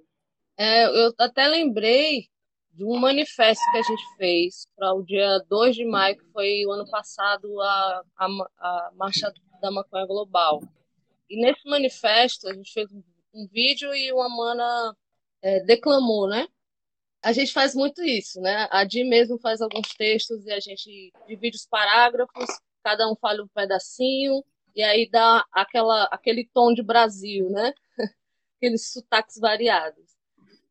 É, 0.58 0.84
eu 0.86 1.12
até 1.18 1.46
lembrei 1.46 2.24
de 2.74 2.84
um 2.84 2.98
manifesto 2.98 3.62
que 3.70 3.78
a 3.78 3.82
gente 3.82 4.16
fez 4.16 4.66
para 4.76 4.92
o 4.92 5.02
dia 5.02 5.38
2 5.48 5.76
de 5.76 5.84
maio, 5.84 6.18
que 6.18 6.24
foi 6.32 6.66
o 6.66 6.72
ano 6.72 6.88
passado 6.90 7.60
a, 7.60 8.02
a, 8.16 8.26
a 8.58 8.90
Marcha 8.96 9.32
da 9.60 9.70
Maconha 9.70 10.06
Global. 10.06 10.60
E 11.30 11.40
nesse 11.40 11.66
manifesto 11.68 12.48
a 12.48 12.52
gente 12.54 12.72
fez 12.72 12.88
um 13.32 13.46
vídeo 13.48 13.94
e 13.94 14.12
uma 14.12 14.28
mana 14.28 14.96
é, 15.40 15.60
declamou, 15.60 16.28
né? 16.28 16.48
A 17.22 17.32
gente 17.32 17.52
faz 17.52 17.74
muito 17.74 18.02
isso, 18.02 18.40
né? 18.40 18.68
A 18.70 18.84
Di 18.84 19.04
mesmo 19.04 19.38
faz 19.38 19.60
alguns 19.60 19.88
textos 19.96 20.44
e 20.44 20.52
a 20.52 20.60
gente 20.60 21.12
divide 21.26 21.56
os 21.56 21.66
parágrafos, 21.66 22.46
cada 22.82 23.10
um 23.10 23.16
fala 23.16 23.42
um 23.42 23.48
pedacinho, 23.48 24.44
e 24.74 24.82
aí 24.82 25.08
dá 25.08 25.44
aquela, 25.52 26.04
aquele 26.04 26.48
tom 26.52 26.74
de 26.74 26.82
Brasil, 26.82 27.48
né? 27.50 27.72
Aqueles 28.58 28.92
sotaques 28.92 29.38
variados. 29.38 30.13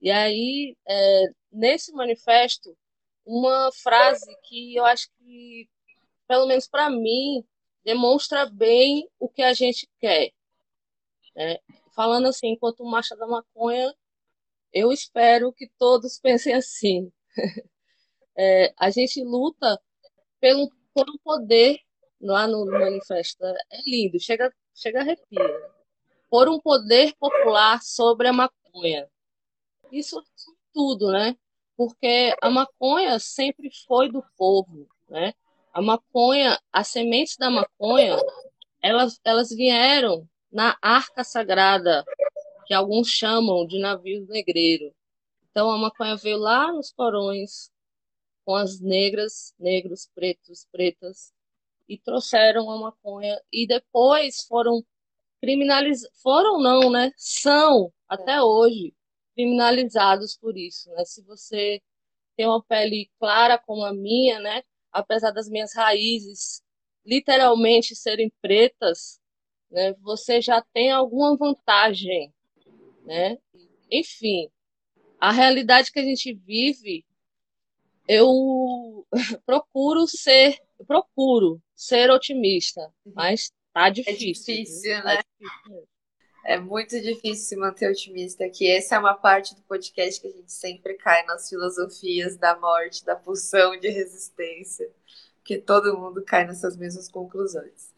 E 0.04 0.12
aí, 0.12 0.76
é, 0.86 1.24
nesse 1.50 1.94
manifesto, 1.94 2.78
uma 3.26 3.72
frase 3.72 4.36
que 4.44 4.76
eu 4.76 4.84
acho 4.84 5.10
que, 5.18 5.70
pelo 6.28 6.46
menos 6.46 6.68
para 6.68 6.90
mim, 6.90 7.42
demonstra 7.86 8.46
bem 8.46 9.10
o 9.18 9.30
que 9.30 9.42
a 9.42 9.54
gente 9.54 9.90
quer. 10.02 10.34
Né? 11.34 11.58
Falando 11.96 12.28
assim, 12.28 12.50
enquanto 12.50 12.84
marcha 12.84 13.16
da 13.16 13.26
maconha, 13.26 13.96
eu 14.74 14.92
espero 14.92 15.54
que 15.54 15.72
todos 15.80 16.20
pensem 16.20 16.54
assim. 16.54 17.12
É, 18.36 18.74
a 18.80 18.90
gente 18.90 19.24
luta 19.24 19.80
pelo, 20.40 20.64
um 20.64 21.18
poder 21.24 21.80
lá 22.20 22.48
no, 22.48 22.66
manifesto. 22.66 23.46
É 23.46 23.56
lindo, 23.86 24.20
chega, 24.20 24.52
chega 24.74 24.98
a 24.98 25.02
arrepia. 25.04 25.72
Por 26.32 26.50
um 26.50 26.60
poder 26.60 27.14
popular 27.20 27.80
sobre 27.84 28.28
a 28.28 28.34
maconha. 28.34 29.08
Isso 29.94 30.20
tudo, 30.74 31.12
né? 31.12 31.38
Porque 31.78 32.36
a 32.42 32.50
maconha 32.50 33.20
sempre 33.20 33.70
foi 33.88 34.12
do 34.12 34.24
povo, 34.36 34.88
né? 35.08 35.34
A 35.72 35.84
maconha, 35.84 36.60
as 36.72 36.88
sementes 36.88 37.38
da 37.38 37.52
maconha, 37.52 38.18
elas, 38.82 39.20
elas 39.24 39.50
vieram 39.50 40.28
na 40.52 40.76
arca 40.82 41.24
sagrada, 41.24 42.04
que 42.66 42.74
alguns 42.74 43.08
chamam 43.08 43.68
de 43.68 43.80
navio 43.80 44.26
negreiro. 44.28 44.92
Então 45.52 45.70
a 45.70 45.78
maconha 45.78 46.16
veio 46.16 46.38
lá 46.38 46.72
nos 46.72 46.92
porões 46.92 47.70
com 48.44 48.56
as 48.56 48.80
negras, 48.80 49.54
negros, 49.60 50.10
pretos, 50.16 50.68
pretas 50.72 51.32
e 51.88 52.00
trouxeram 52.00 52.72
a 52.72 52.80
maconha 52.80 53.40
e 53.52 53.68
depois 53.68 54.44
foram 54.48 54.84
criminalizados, 55.40 56.20
foram 56.20 56.60
não, 56.60 56.90
né? 56.90 57.12
São 57.16 57.94
até 58.10 58.42
hoje 58.42 58.92
criminalizados 59.36 60.38
por 60.38 60.58
isso, 60.58 60.90
né? 60.92 61.04
Se 61.06 61.22
você 61.24 61.82
tem 62.36 62.48
uma 62.48 62.64
pele 62.64 63.10
clara 63.20 63.58
como 63.58 63.84
a 63.84 63.94
minha, 63.94 64.40
né? 64.40 64.64
Apesar 64.92 65.32
das 65.32 65.50
minhas 65.50 65.74
raízes 65.76 66.62
literalmente 67.06 67.96
serem 67.96 68.32
pretas, 68.42 69.20
né? 69.70 69.94
Você 70.02 70.42
já 70.42 70.62
tem 70.74 70.92
alguma 70.92 71.36
vantagem, 71.36 72.34
né? 73.06 73.38
Enfim, 73.92 74.50
a 75.20 75.32
realidade 75.32 75.92
que 75.92 76.00
a 76.00 76.04
gente 76.04 76.34
vive, 76.34 77.06
eu 78.08 79.06
procuro 79.46 80.08
ser, 80.08 80.60
procuro 80.86 81.62
ser 81.76 82.12
otimista, 82.12 82.94
mas 83.06 83.52
tá 83.74 83.90
difícil. 83.90 84.14
É 84.14 84.58
difícil, 84.58 84.92
tá 84.92 85.04
né? 85.04 85.16
Tá 85.16 85.24
difícil. 85.40 85.88
É 86.46 86.60
muito 86.60 87.00
difícil 87.00 87.46
se 87.46 87.56
manter 87.56 87.90
otimista 87.90 88.44
aqui. 88.44 88.70
Essa 88.70 88.96
é 88.96 89.00
uma 89.00 89.14
parte 89.14 89.56
do 89.56 89.62
podcast 89.62 90.20
que 90.20 90.28
a 90.28 90.32
gente 90.32 90.52
sempre 90.52 90.96
cai 90.96 91.24
nas 91.26 91.48
filosofias 91.48 92.36
da 92.36 92.54
morte, 92.60 93.06
da 93.06 93.16
pulsão 93.16 93.80
de 93.80 93.90
resistência, 93.90 94.92
porque 95.38 95.58
todo 95.58 95.98
mundo 95.98 96.22
cai 96.22 96.46
nessas 96.46 96.76
mesmas 96.76 97.08
conclusões. 97.08 97.94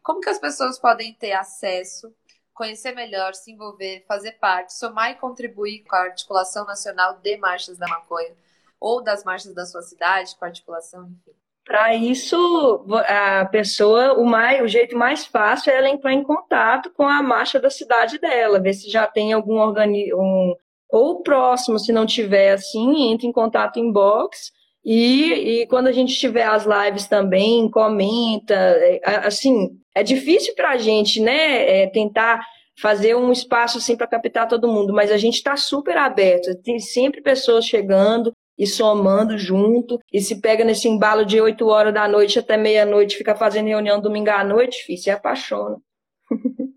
Como 0.00 0.20
que 0.20 0.28
as 0.28 0.38
pessoas 0.38 0.78
podem 0.78 1.12
ter 1.12 1.32
acesso, 1.32 2.14
conhecer 2.54 2.92
melhor, 2.92 3.34
se 3.34 3.50
envolver, 3.50 4.04
fazer 4.06 4.32
parte, 4.32 4.74
somar 4.74 5.10
e 5.10 5.16
contribuir 5.16 5.82
com 5.82 5.96
a 5.96 6.04
articulação 6.04 6.64
nacional 6.64 7.18
de 7.18 7.36
marchas 7.36 7.78
da 7.78 7.88
maconha 7.88 8.34
ou 8.78 9.02
das 9.02 9.24
marchas 9.24 9.52
da 9.52 9.66
sua 9.66 9.82
cidade, 9.82 10.36
com 10.36 10.44
a 10.44 10.48
articulação, 10.48 11.08
enfim? 11.08 11.34
Para 11.68 11.94
isso, 11.94 12.86
a 13.06 13.44
pessoa, 13.44 14.14
o, 14.14 14.24
mais, 14.24 14.62
o 14.62 14.66
jeito 14.66 14.96
mais 14.96 15.26
fácil 15.26 15.70
é 15.70 15.76
ela 15.76 15.90
entrar 15.90 16.14
em 16.14 16.22
contato 16.22 16.90
com 16.96 17.06
a 17.06 17.22
marcha 17.22 17.60
da 17.60 17.68
cidade 17.68 18.18
dela, 18.18 18.58
ver 18.58 18.72
se 18.72 18.90
já 18.90 19.06
tem 19.06 19.34
algum 19.34 19.58
organismo, 19.58 20.18
um, 20.18 20.54
ou 20.88 21.22
próximo, 21.22 21.78
se 21.78 21.92
não 21.92 22.06
tiver 22.06 22.52
assim, 22.52 23.12
entre 23.12 23.26
em 23.26 23.32
contato 23.32 23.78
em 23.78 23.92
box. 23.92 24.50
E, 24.82 25.60
e 25.60 25.66
quando 25.66 25.88
a 25.88 25.92
gente 25.92 26.14
tiver 26.14 26.46
as 26.46 26.64
lives 26.64 27.06
também, 27.06 27.70
comenta. 27.70 28.54
É, 28.54 29.26
assim, 29.26 29.68
é 29.94 30.02
difícil 30.02 30.54
para 30.54 30.70
a 30.70 30.78
gente, 30.78 31.20
né, 31.20 31.82
é, 31.82 31.86
tentar 31.88 32.40
fazer 32.80 33.14
um 33.14 33.30
espaço 33.30 33.76
assim 33.76 33.94
para 33.94 34.06
captar 34.06 34.48
todo 34.48 34.72
mundo, 34.72 34.94
mas 34.94 35.12
a 35.12 35.18
gente 35.18 35.34
está 35.34 35.54
super 35.54 35.98
aberto. 35.98 36.54
Tem 36.62 36.78
sempre 36.78 37.20
pessoas 37.20 37.66
chegando, 37.66 38.32
e 38.58 38.66
somando 38.66 39.38
junto, 39.38 40.00
e 40.12 40.20
se 40.20 40.40
pega 40.40 40.64
nesse 40.64 40.88
embalo 40.88 41.24
de 41.24 41.40
8 41.40 41.64
horas 41.68 41.94
da 41.94 42.08
noite 42.08 42.40
até 42.40 42.56
meia-noite, 42.56 43.16
fica 43.16 43.36
fazendo 43.36 43.68
reunião 43.68 44.00
domingo 44.00 44.30
à 44.30 44.42
noite, 44.42 44.82
filho, 44.84 44.98
se 44.98 45.10
apaixona. 45.10 45.80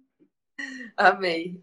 Amei. 0.95 1.59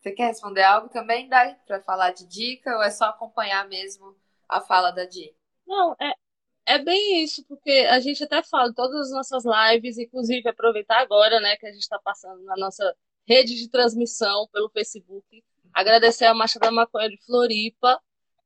Você 0.00 0.10
quer 0.10 0.26
responder 0.26 0.62
algo 0.62 0.88
também, 0.88 1.28
Dai, 1.28 1.56
para 1.66 1.80
falar 1.80 2.10
de 2.10 2.26
dica, 2.26 2.76
ou 2.76 2.82
é 2.82 2.90
só 2.90 3.06
acompanhar 3.06 3.66
mesmo 3.68 4.16
a 4.48 4.60
fala 4.60 4.90
da 4.90 5.06
Di? 5.06 5.34
Não, 5.66 5.94
é, 5.98 6.12
é 6.66 6.78
bem 6.78 7.22
isso, 7.22 7.44
porque 7.46 7.86
a 7.88 8.00
gente 8.00 8.22
até 8.24 8.42
fala 8.42 8.68
em 8.68 8.74
todas 8.74 9.06
as 9.06 9.10
nossas 9.12 9.44
lives, 9.44 9.96
inclusive 9.96 10.48
aproveitar 10.48 11.00
agora, 11.00 11.40
né, 11.40 11.56
que 11.56 11.66
a 11.66 11.72
gente 11.72 11.82
está 11.82 11.98
passando 12.00 12.42
na 12.42 12.56
nossa 12.56 12.94
rede 13.26 13.54
de 13.54 13.70
transmissão 13.70 14.48
pelo 14.52 14.68
Facebook, 14.68 15.42
agradecer 15.72 16.26
a 16.26 16.34
Marcha 16.34 16.58
da 16.58 16.70
Maconha 16.70 17.08
de 17.08 17.18
Floripa, 17.24 17.98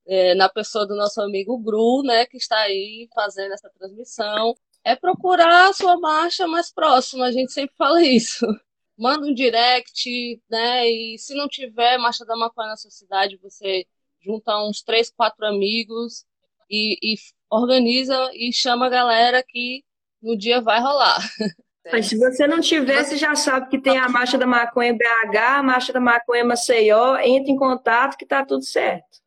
é, 0.09 0.35
na 0.35 0.49
pessoa 0.49 0.87
do 0.87 0.97
nosso 0.97 1.21
amigo 1.21 1.59
Gru, 1.59 2.03
né, 2.03 2.25
que 2.25 2.39
está 2.39 2.57
aí 2.61 3.07
fazendo 3.15 3.53
essa 3.53 3.69
transmissão, 3.79 4.55
é 4.83 4.97
procurar 4.97 5.69
a 5.69 5.73
sua 5.75 5.99
marcha 6.01 6.47
mais 6.47 6.73
próxima. 6.73 7.27
A 7.27 7.33
gente 7.33 7.53
sempre 7.53 7.77
fala 7.77 8.03
isso. 8.03 8.47
Manda 8.97 9.27
um 9.27 9.35
direct, 9.35 10.43
né? 10.51 10.89
E 10.89 11.19
se 11.19 11.35
não 11.35 11.47
tiver 11.47 11.99
marcha 11.99 12.25
da 12.25 12.37
maconha 12.37 12.71
na 12.71 12.77
sua 12.77 12.91
cidade, 12.91 13.39
você 13.41 13.87
junta 14.21 14.59
uns 14.67 14.83
três, 14.83 15.11
quatro 15.11 15.47
amigos 15.47 16.25
e, 16.71 16.99
e 17.03 17.17
organiza 17.51 18.31
e 18.35 18.53
chama 18.53 18.87
a 18.87 18.91
galera 18.91 19.45
que 19.47 19.85
no 20.23 20.37
dia 20.37 20.61
vai 20.61 20.81
rolar. 20.81 21.19
Mas 21.93 22.07
se 22.07 22.19
você 22.19 22.47
não 22.47 22.61
tiver, 22.61 23.05
você 23.05 23.17
já 23.17 23.35
sabe 23.35 23.69
que 23.71 23.81
tem 23.81 23.99
a 23.99 24.09
Marcha 24.09 24.37
da 24.37 24.47
Maconha 24.47 24.93
BH, 24.93 25.37
a 25.37 25.63
Marcha 25.63 25.93
da 25.93 26.01
Maconha 26.01 26.45
Maceió, 26.45 27.17
entre 27.19 27.53
em 27.53 27.57
contato 27.57 28.17
que 28.17 28.27
tá 28.27 28.45
tudo 28.45 28.63
certo. 28.63 29.21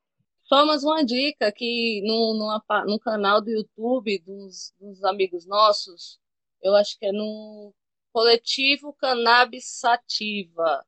Mais 0.51 0.83
uma 0.83 1.03
dica 1.05 1.49
que 1.49 2.01
no, 2.05 2.33
no, 2.33 2.85
no 2.85 2.99
canal 2.99 3.41
do 3.41 3.49
YouTube 3.49 4.19
dos, 4.19 4.73
dos, 4.77 5.01
amigos 5.05 5.45
nossos, 5.45 6.19
eu 6.61 6.75
acho 6.75 6.99
que 6.99 7.05
é 7.05 7.11
no 7.13 7.73
Coletivo 8.11 8.93
Cannabis 8.93 9.63
Sativa. 9.65 10.85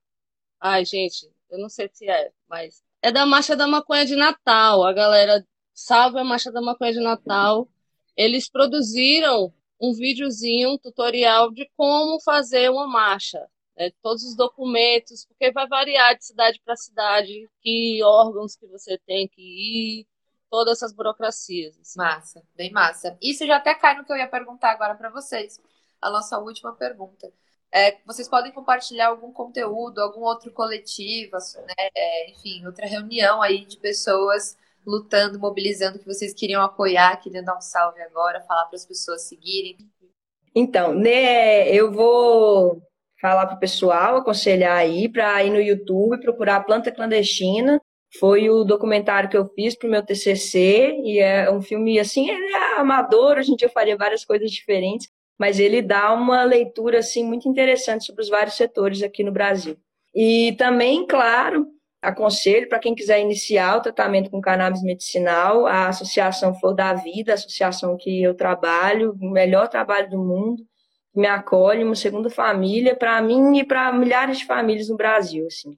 Ai, 0.60 0.84
gente, 0.84 1.32
eu 1.50 1.60
não 1.60 1.70
sei 1.70 1.90
se 1.94 2.10
é, 2.10 2.34
mas 2.50 2.84
é 3.02 3.10
da 3.10 3.26
Marcha 3.26 3.56
da 3.56 3.66
Maconha 3.66 4.06
de 4.06 4.18
Natal. 4.18 4.84
A 4.84 4.92
galera 4.92 5.48
salve 5.74 6.20
a 6.20 6.26
Marcha 6.26 6.52
da 6.52 6.62
Maconha 6.62 6.92
de 6.92 7.00
Natal. 7.00 7.70
Eles 8.18 8.50
produziram 8.50 9.54
um 9.80 9.94
videozinho, 9.94 10.74
um 10.74 10.78
tutorial 10.78 11.52
de 11.52 11.70
como 11.78 12.22
fazer 12.22 12.70
uma 12.70 12.86
marcha 12.86 13.50
né, 13.78 13.92
todos 14.02 14.24
os 14.24 14.36
documentos, 14.36 15.26
porque 15.26 15.52
vai 15.52 15.68
variar 15.68 16.18
de 16.18 16.26
cidade 16.26 16.62
para 16.64 16.76
cidade, 16.76 17.50
que 17.62 18.02
órgãos 18.04 18.56
que 18.56 18.68
você 18.68 18.98
tem 19.00 19.28
que 19.28 19.42
ir, 19.42 20.08
todas 20.50 20.78
essas 20.78 20.94
burocracias. 20.94 21.78
Assim. 21.80 21.98
Massa, 21.98 22.44
bem 22.56 22.72
massa. 22.72 23.18
Isso 23.22 23.46
já 23.46 23.58
até 23.58 23.74
cai 23.74 23.98
no 23.98 24.06
que 24.06 24.12
eu 24.12 24.18
ia 24.18 24.28
perguntar 24.28 24.72
agora 24.72 24.96
para 24.96 25.10
vocês. 25.10 25.60
A 26.02 26.10
nossa 26.10 26.38
última 26.38 26.74
pergunta. 26.74 27.32
É, 27.72 27.98
vocês 28.06 28.30
podem 28.30 28.52
compartilhar 28.52 29.08
algum 29.08 29.32
conteúdo, 29.32 30.00
algum 30.00 30.22
outro 30.22 30.52
coletivo, 30.52 31.38
né, 31.58 31.90
é, 31.96 32.30
enfim, 32.30 32.64
outra 32.68 32.86
reunião 32.86 33.42
aí 33.42 33.66
de 33.66 33.78
pessoas 33.78 34.56
lutando, 34.86 35.40
mobilizando, 35.40 35.98
que 35.98 36.06
vocês 36.06 36.36
queriam 36.36 36.62
apoiar, 36.62 37.20
queriam 37.20 37.44
dar 37.44 37.58
um 37.58 37.62
salve 37.62 38.00
agora, 38.04 38.42
falar 38.42 38.66
para 38.66 38.76
as 38.76 38.86
pessoas 38.86 39.24
seguirem. 39.24 39.78
Então, 40.54 40.94
né, 40.94 41.68
eu 41.70 41.92
vou 41.92 42.80
falar 43.24 43.46
para 43.46 43.56
o 43.56 43.60
pessoal, 43.60 44.18
aconselhar 44.18 44.76
aí 44.76 45.08
para 45.08 45.42
ir 45.46 45.50
no 45.50 45.62
YouTube, 45.62 46.20
procurar 46.20 46.60
Planta 46.66 46.92
Clandestina. 46.92 47.80
Foi 48.20 48.50
o 48.50 48.66
documentário 48.66 49.30
que 49.30 49.38
eu 49.38 49.48
fiz 49.56 49.78
para 49.78 49.88
o 49.88 49.90
meu 49.90 50.04
TCC 50.04 51.00
e 51.06 51.20
é 51.20 51.50
um 51.50 51.62
filme 51.62 51.98
assim, 51.98 52.30
ele 52.30 52.54
é 52.54 52.80
amador, 52.80 53.38
a 53.38 53.42
gente 53.42 53.66
faria 53.70 53.96
várias 53.96 54.26
coisas 54.26 54.52
diferentes, 54.52 55.08
mas 55.40 55.58
ele 55.58 55.82
dá 55.82 56.14
uma 56.14 56.44
leitura 56.44 57.00
assim 57.00 57.24
muito 57.24 57.48
interessante 57.48 58.06
sobre 58.06 58.24
os 58.24 58.30
vários 58.30 58.56
setores 58.56 59.02
aqui 59.02 59.24
no 59.24 59.32
Brasil. 59.32 59.78
E 60.14 60.52
também, 60.58 61.08
claro, 61.08 61.66
aconselho 62.02 62.68
para 62.68 62.78
quem 62.78 62.94
quiser 62.94 63.22
iniciar 63.22 63.78
o 63.78 63.82
tratamento 63.82 64.30
com 64.30 64.42
cannabis 64.42 64.84
medicinal, 64.84 65.66
a 65.66 65.88
Associação 65.88 66.54
Flor 66.60 66.76
da 66.76 66.94
Vida, 66.94 67.32
a 67.32 67.36
associação 67.36 67.96
que 67.98 68.22
eu 68.22 68.36
trabalho, 68.36 69.18
o 69.20 69.32
melhor 69.32 69.70
trabalho 69.70 70.10
do 70.10 70.18
mundo, 70.20 70.62
me 71.16 71.28
acolhe, 71.28 71.84
uma 71.84 71.96
segunda 71.96 72.30
família 72.30 72.96
para 72.96 73.22
mim 73.22 73.58
e 73.58 73.64
para 73.64 73.92
milhares 73.92 74.40
de 74.40 74.46
famílias 74.46 74.90
no 74.90 74.98
Brasil, 74.98 75.46
assim. 75.48 75.78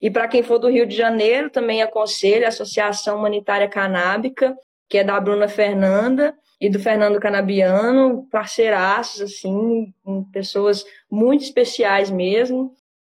E 0.00 0.10
para 0.10 0.26
quem 0.26 0.42
for 0.42 0.58
do 0.58 0.68
Rio 0.68 0.84
de 0.84 0.96
Janeiro, 0.96 1.48
também 1.48 1.80
aconselho 1.80 2.44
a 2.44 2.48
Associação 2.48 3.18
Humanitária 3.18 3.68
Canábica, 3.68 4.56
que 4.88 4.98
é 4.98 5.04
da 5.04 5.18
Bruna 5.20 5.46
Fernanda 5.46 6.34
e 6.60 6.68
do 6.68 6.80
Fernando 6.80 7.20
Canabiano, 7.20 8.26
parceiraços, 8.30 9.20
assim, 9.20 9.94
pessoas 10.32 10.84
muito 11.10 11.44
especiais 11.44 12.10
mesmo. 12.10 12.74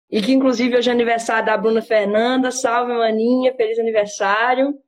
E 0.08 0.22
que, 0.22 0.32
inclusive, 0.32 0.76
hoje 0.76 0.88
é 0.88 0.92
aniversário 0.92 1.46
da 1.46 1.56
Bruna 1.56 1.82
Fernanda. 1.82 2.52
Salve, 2.52 2.92
maninha, 2.92 3.52
feliz 3.54 3.78
aniversário. 3.78 4.78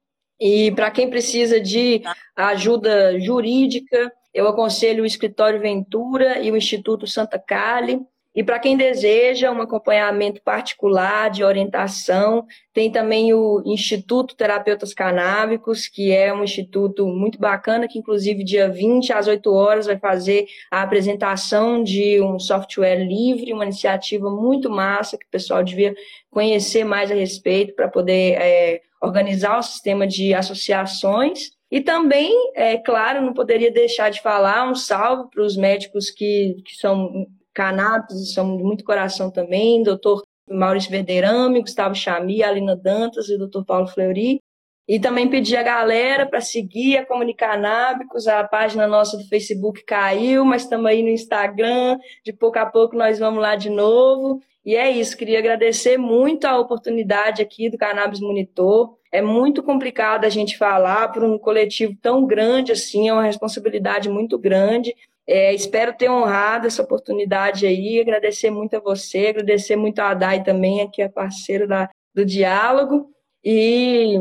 E 0.40 0.70
para 0.72 0.92
quem 0.92 1.10
precisa 1.10 1.60
de 1.60 2.02
ajuda 2.36 3.18
jurídica, 3.18 4.12
eu 4.32 4.46
aconselho 4.46 5.02
o 5.02 5.06
Escritório 5.06 5.60
Ventura 5.60 6.38
e 6.38 6.50
o 6.50 6.56
Instituto 6.56 7.06
Santa 7.06 7.38
Cali. 7.38 8.00
E 8.34 8.44
para 8.44 8.60
quem 8.60 8.76
deseja 8.76 9.50
um 9.50 9.60
acompanhamento 9.60 10.40
particular 10.42 11.28
de 11.28 11.42
orientação, 11.42 12.46
tem 12.72 12.88
também 12.88 13.34
o 13.34 13.62
Instituto 13.66 14.36
Terapeutas 14.36 14.94
Canábicos, 14.94 15.88
que 15.88 16.12
é 16.12 16.32
um 16.32 16.44
instituto 16.44 17.04
muito 17.08 17.36
bacana, 17.36 17.88
que 17.88 17.98
inclusive 17.98 18.44
dia 18.44 18.68
20 18.70 19.12
às 19.12 19.26
8 19.26 19.52
horas 19.52 19.86
vai 19.86 19.98
fazer 19.98 20.46
a 20.70 20.82
apresentação 20.82 21.82
de 21.82 22.20
um 22.20 22.38
software 22.38 23.04
livre, 23.04 23.52
uma 23.52 23.64
iniciativa 23.64 24.30
muito 24.30 24.70
massa 24.70 25.18
que 25.18 25.26
o 25.26 25.30
pessoal 25.30 25.64
devia 25.64 25.92
conhecer 26.30 26.84
mais 26.84 27.10
a 27.10 27.14
respeito 27.14 27.74
para 27.74 27.88
poder 27.88 28.34
é, 28.40 28.82
organizar 29.02 29.58
o 29.58 29.62
sistema 29.64 30.06
de 30.06 30.32
associações. 30.32 31.57
E 31.70 31.80
também, 31.80 32.32
é 32.54 32.78
claro, 32.78 33.20
não 33.20 33.34
poderia 33.34 33.70
deixar 33.70 34.10
de 34.10 34.22
falar 34.22 34.70
um 34.70 34.74
salve 34.74 35.30
para 35.30 35.42
os 35.42 35.56
médicos 35.56 36.10
que, 36.10 36.62
que 36.64 36.74
são 36.76 37.26
cannabis, 37.52 38.32
são 38.32 38.56
de 38.56 38.62
muito 38.62 38.84
coração 38.84 39.30
também, 39.30 39.82
doutor 39.82 40.22
Maurício 40.48 40.90
Verderame, 40.90 41.60
Gustavo 41.60 41.94
Chami, 41.94 42.42
Alina 42.42 42.74
Dantas 42.74 43.28
e 43.28 43.36
doutor 43.36 43.64
Paulo 43.64 43.86
Fleury. 43.86 44.40
E 44.88 44.98
também 44.98 45.28
pedir 45.28 45.56
a 45.56 45.62
galera 45.62 46.24
para 46.24 46.40
seguir 46.40 46.96
a 46.96 47.04
Comunicanábicos, 47.04 48.26
a 48.26 48.42
página 48.44 48.86
nossa 48.86 49.18
do 49.18 49.28
Facebook 49.28 49.84
caiu, 49.84 50.46
mas 50.46 50.62
estamos 50.62 50.86
aí 50.86 51.02
no 51.02 51.10
Instagram, 51.10 51.98
de 52.24 52.32
pouco 52.32 52.58
a 52.58 52.64
pouco 52.64 52.96
nós 52.96 53.18
vamos 53.18 53.42
lá 53.42 53.54
de 53.54 53.68
novo. 53.68 54.40
E 54.64 54.74
é 54.74 54.90
isso, 54.90 55.16
queria 55.16 55.40
agradecer 55.40 55.98
muito 55.98 56.46
a 56.46 56.58
oportunidade 56.58 57.42
aqui 57.42 57.68
do 57.68 57.76
Cannabis 57.76 58.20
Monitor. 58.20 58.96
É 59.12 59.20
muito 59.20 59.62
complicado 59.62 60.24
a 60.24 60.30
gente 60.30 60.56
falar 60.56 61.08
para 61.08 61.24
um 61.24 61.38
coletivo 61.38 61.94
tão 62.00 62.26
grande 62.26 62.72
assim, 62.72 63.10
é 63.10 63.12
uma 63.12 63.22
responsabilidade 63.22 64.08
muito 64.08 64.38
grande. 64.38 64.94
É, 65.26 65.52
espero 65.52 65.92
ter 65.92 66.10
honrado 66.10 66.66
essa 66.66 66.82
oportunidade 66.82 67.66
aí, 67.66 68.00
agradecer 68.00 68.50
muito 68.50 68.74
a 68.74 68.80
você, 68.80 69.26
agradecer 69.26 69.76
muito 69.76 69.98
a 69.98 70.14
Dai 70.14 70.42
também, 70.42 70.90
que 70.90 71.02
é 71.02 71.08
parceiro 71.08 71.68
da, 71.68 71.90
do 72.14 72.24
diálogo. 72.24 73.10
E 73.44 74.18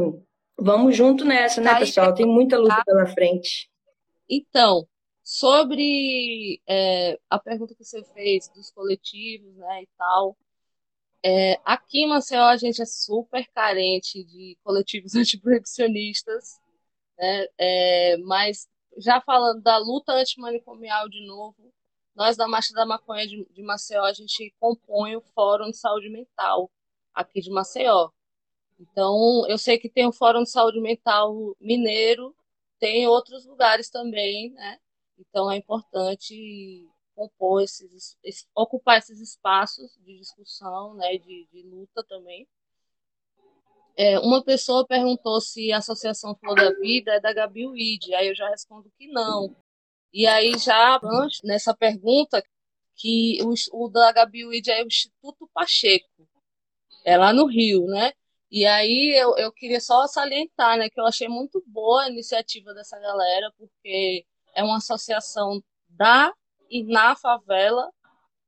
vamos 0.58 0.96
junto 0.96 1.24
nessa, 1.24 1.62
né, 1.62 1.78
pessoal? 1.78 2.14
Tem 2.14 2.26
muita 2.26 2.58
luta 2.58 2.84
pela 2.86 3.06
frente. 3.08 3.70
Então, 4.30 4.88
sobre 5.24 6.62
é, 6.68 7.20
a 7.30 7.40
pergunta 7.40 7.76
que 7.76 7.84
você 7.84 8.04
fez 8.14 8.50
dos 8.50 8.72
coletivos, 8.72 9.56
né, 9.56 9.84
e 9.84 9.88
tal, 9.98 10.38
é, 11.24 11.60
aqui 11.66 12.04
em 12.04 12.08
Maceió 12.08 12.46
a 12.46 12.58
gente 12.58 12.82
é 12.82 12.86
super 12.86 13.46
carente 13.54 14.24
de 14.24 14.58
coletivos 14.64 15.14
antiproibicionistas, 15.16 16.60
né, 17.18 17.46
é, 17.58 18.18
mas 18.18 18.68
já 18.98 19.22
falando 19.22 19.62
da 19.62 19.78
luta 19.78 20.14
antimanicomial 20.14 21.08
de 21.10 21.26
novo, 21.26 21.74
nós 22.16 22.36
da 22.36 22.48
Marcha 22.48 22.74
da 22.74 22.86
Maconha 22.86 23.28
de, 23.28 23.46
de 23.52 23.62
Maceió, 23.62 24.04
a 24.04 24.14
gente 24.14 24.54
compõe 24.60 25.16
o 25.16 25.22
Fórum 25.36 25.70
de 25.70 25.78
Saúde 25.78 26.10
Mental 26.10 26.72
aqui 27.14 27.42
de 27.42 27.52
Maceió. 27.52 28.10
Então, 28.80 29.46
eu 29.48 29.58
sei 29.58 29.78
que 29.78 29.90
tem 29.90 30.06
o 30.06 30.12
Fórum 30.12 30.44
de 30.44 30.52
Saúde 30.52 30.80
Mental 30.80 31.56
Mineiro, 31.60 32.36
tem 32.80 33.08
outros 33.08 33.46
lugares 33.46 33.90
também, 33.90 34.52
né? 34.52 34.78
Então, 35.18 35.52
é 35.52 35.58
importante 35.58 36.88
compor 37.16 37.64
esses, 37.64 38.16
ocupar 38.54 39.00
esses 39.00 39.20
espaços 39.20 39.98
de 40.06 40.20
discussão, 40.20 40.94
né, 40.94 41.18
de, 41.18 41.48
de 41.52 41.64
luta 41.64 42.04
também. 42.04 42.48
É, 43.96 44.20
uma 44.20 44.44
pessoa 44.44 44.86
perguntou 44.86 45.42
se 45.42 45.72
a 45.72 45.80
Associação 45.80 46.36
Flor 46.36 46.56
da 46.56 46.72
Vida 46.80 47.14
é 47.14 47.20
da 47.20 47.34
Gabi 47.34 47.66
Weed, 47.66 48.14
aí 48.14 48.28
eu 48.28 48.36
já 48.36 48.48
respondo 48.48 48.92
que 48.96 49.08
não. 49.08 49.56
E 50.14 50.28
aí 50.28 50.56
já 50.60 51.00
nessa 51.44 51.76
pergunta 51.76 52.44
que 52.96 53.40
o, 53.44 53.86
o 53.86 53.90
da 53.90 54.12
Gabi 54.12 54.46
Weed 54.46 54.68
é 54.70 54.84
o 54.84 54.88
Instituto 54.88 55.50
Pacheco, 55.52 56.28
é 57.04 57.18
lá 57.18 57.34
no 57.34 57.48
Rio, 57.48 57.88
né? 57.88 58.14
E 58.50 58.66
aí 58.66 59.14
eu, 59.20 59.36
eu 59.38 59.52
queria 59.52 59.82
só 59.82 60.08
salientar, 60.08 60.78
né, 60.78 60.90
que 60.90 61.00
eu 61.00 61.06
achei 61.06 61.28
muito 61.28 61.62
boa 61.68 62.04
a 62.04 62.10
iniciativa 62.10 62.74
dessa 62.74 62.98
galera, 63.00 63.52
porque 63.58 64.26
é 64.56 64.64
uma 64.64 64.78
associação 64.78 65.62
da 65.90 66.34
e 66.70 66.84
na 66.84 67.16
favela, 67.16 67.90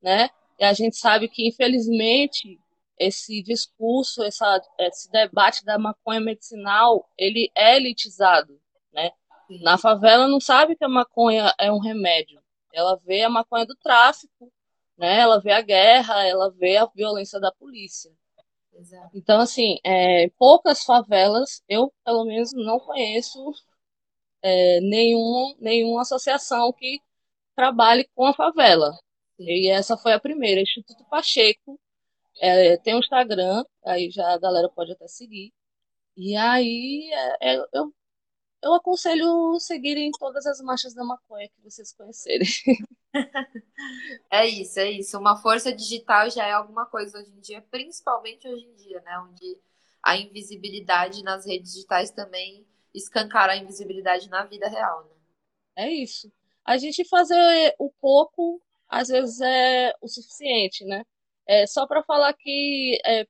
né? 0.01 0.29
E 0.59 0.63
a 0.63 0.73
gente 0.73 0.97
sabe 0.97 1.29
que, 1.29 1.47
infelizmente, 1.47 2.59
esse 2.97 3.41
discurso, 3.41 4.23
essa, 4.23 4.61
esse 4.79 5.09
debate 5.09 5.63
da 5.63 5.77
maconha 5.79 6.19
medicinal, 6.19 7.09
ele 7.17 7.49
é 7.55 7.77
elitizado, 7.77 8.59
né? 8.93 9.11
Na 9.61 9.77
favela 9.77 10.27
não 10.27 10.39
sabe 10.39 10.75
que 10.75 10.83
a 10.83 10.89
maconha 10.89 11.53
é 11.57 11.71
um 11.71 11.79
remédio. 11.79 12.41
Ela 12.73 12.99
vê 13.05 13.23
a 13.23 13.29
maconha 13.29 13.65
do 13.65 13.75
tráfico, 13.75 14.51
né? 14.97 15.19
Ela 15.19 15.39
vê 15.39 15.51
a 15.51 15.61
guerra, 15.61 16.25
ela 16.25 16.51
vê 16.51 16.77
a 16.77 16.85
violência 16.85 17.39
da 17.39 17.51
polícia. 17.51 18.11
Exato. 18.79 19.09
Então, 19.13 19.41
assim, 19.41 19.77
é, 19.83 20.29
poucas 20.37 20.83
favelas, 20.83 21.61
eu 21.67 21.93
pelo 22.03 22.25
menos 22.25 22.53
não 22.53 22.79
conheço 22.79 23.53
é, 24.41 24.79
nenhum, 24.81 25.55
nenhuma 25.59 26.01
associação 26.01 26.71
que 26.73 27.01
trabalhe 27.55 28.09
com 28.15 28.25
a 28.25 28.33
favela. 28.33 28.97
E 29.39 29.69
essa 29.69 29.97
foi 29.97 30.13
a 30.13 30.19
primeira, 30.19 30.61
Instituto 30.61 31.05
Pacheco, 31.09 31.79
é, 32.41 32.77
tem 32.77 32.95
um 32.95 32.99
Instagram, 32.99 33.63
aí 33.85 34.09
já 34.11 34.33
a 34.33 34.39
galera 34.39 34.69
pode 34.69 34.91
até 34.93 35.07
seguir. 35.07 35.53
E 36.17 36.35
aí 36.35 37.09
é, 37.41 37.55
é, 37.55 37.65
eu, 37.73 37.93
eu 38.61 38.73
aconselho 38.73 39.59
seguirem 39.59 40.11
todas 40.11 40.45
as 40.45 40.59
marchas 40.61 40.93
da 40.93 41.03
maconha 41.03 41.49
que 41.49 41.61
vocês 41.61 41.93
conhecerem. 41.93 42.47
É 44.29 44.45
isso, 44.45 44.79
é 44.79 44.91
isso. 44.91 45.17
Uma 45.17 45.37
força 45.37 45.73
digital 45.73 46.29
já 46.29 46.45
é 46.45 46.51
alguma 46.51 46.85
coisa 46.85 47.17
hoje 47.17 47.31
em 47.31 47.39
dia, 47.39 47.61
principalmente 47.71 48.47
hoje 48.47 48.65
em 48.65 48.75
dia, 48.75 49.01
né? 49.01 49.19
Onde 49.19 49.57
a 50.03 50.17
invisibilidade 50.17 51.23
nas 51.23 51.45
redes 51.45 51.73
digitais 51.73 52.11
também 52.11 52.67
escancara 52.93 53.53
a 53.53 53.57
invisibilidade 53.57 54.29
na 54.29 54.43
vida 54.45 54.67
real, 54.67 55.05
né? 55.05 55.15
É 55.75 55.89
isso. 55.89 56.31
A 56.63 56.77
gente 56.77 57.03
fazer 57.05 57.73
o 57.79 57.91
pouco, 57.99 58.61
às 58.87 59.07
vezes, 59.07 59.39
é 59.41 59.93
o 60.01 60.07
suficiente, 60.07 60.85
né? 60.85 61.03
É, 61.47 61.65
só 61.65 61.87
para 61.87 62.03
falar 62.03 62.33
que, 62.33 62.99
é, 63.05 63.25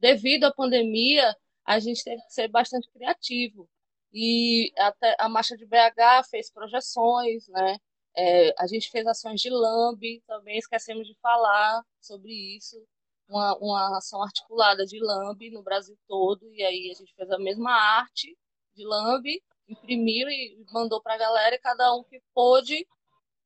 devido 0.00 0.44
à 0.44 0.52
pandemia, 0.52 1.34
a 1.64 1.78
gente 1.78 2.04
teve 2.04 2.20
que 2.22 2.32
ser 2.34 2.48
bastante 2.48 2.88
criativo. 2.90 3.68
E 4.12 4.72
até 4.76 5.16
a 5.18 5.28
Marcha 5.28 5.56
de 5.56 5.66
BH 5.66 6.28
fez 6.30 6.50
projeções, 6.50 7.48
né? 7.48 7.78
É, 8.14 8.54
a 8.62 8.66
gente 8.66 8.90
fez 8.90 9.06
ações 9.06 9.40
de 9.40 9.48
LAMB, 9.48 10.22
também 10.26 10.58
esquecemos 10.58 11.06
de 11.06 11.14
falar 11.20 11.82
sobre 12.00 12.32
isso. 12.56 12.76
Uma, 13.28 13.56
uma 13.58 13.98
ação 13.98 14.22
articulada 14.22 14.84
de 14.84 14.98
LAMB 15.00 15.50
no 15.50 15.62
Brasil 15.62 15.96
todo, 16.06 16.52
e 16.52 16.62
aí 16.62 16.90
a 16.90 16.94
gente 16.94 17.14
fez 17.14 17.30
a 17.30 17.38
mesma 17.38 17.72
arte 17.72 18.36
de 18.74 18.84
LAMB, 18.84 19.26
imprimiu 19.68 20.28
e 20.28 20.62
mandou 20.72 21.00
para 21.00 21.14
a 21.14 21.18
galera, 21.18 21.54
e 21.54 21.58
cada 21.58 21.94
um 21.94 22.04
que 22.04 22.20
pôde, 22.34 22.86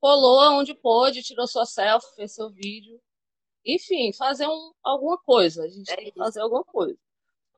colou 0.00 0.58
onde 0.58 0.74
pôde, 0.74 1.22
tirou 1.22 1.46
sua 1.46 1.66
selfie, 1.66 2.14
fez 2.16 2.34
seu 2.34 2.50
vídeo. 2.50 3.00
Enfim, 3.64 4.12
fazer 4.12 4.46
um, 4.48 4.72
alguma 4.82 5.18
coisa. 5.18 5.64
A 5.64 5.68
gente 5.68 5.90
é 5.92 5.96
tem 5.96 6.12
que 6.12 6.18
fazer 6.18 6.40
alguma 6.40 6.64
coisa. 6.64 6.98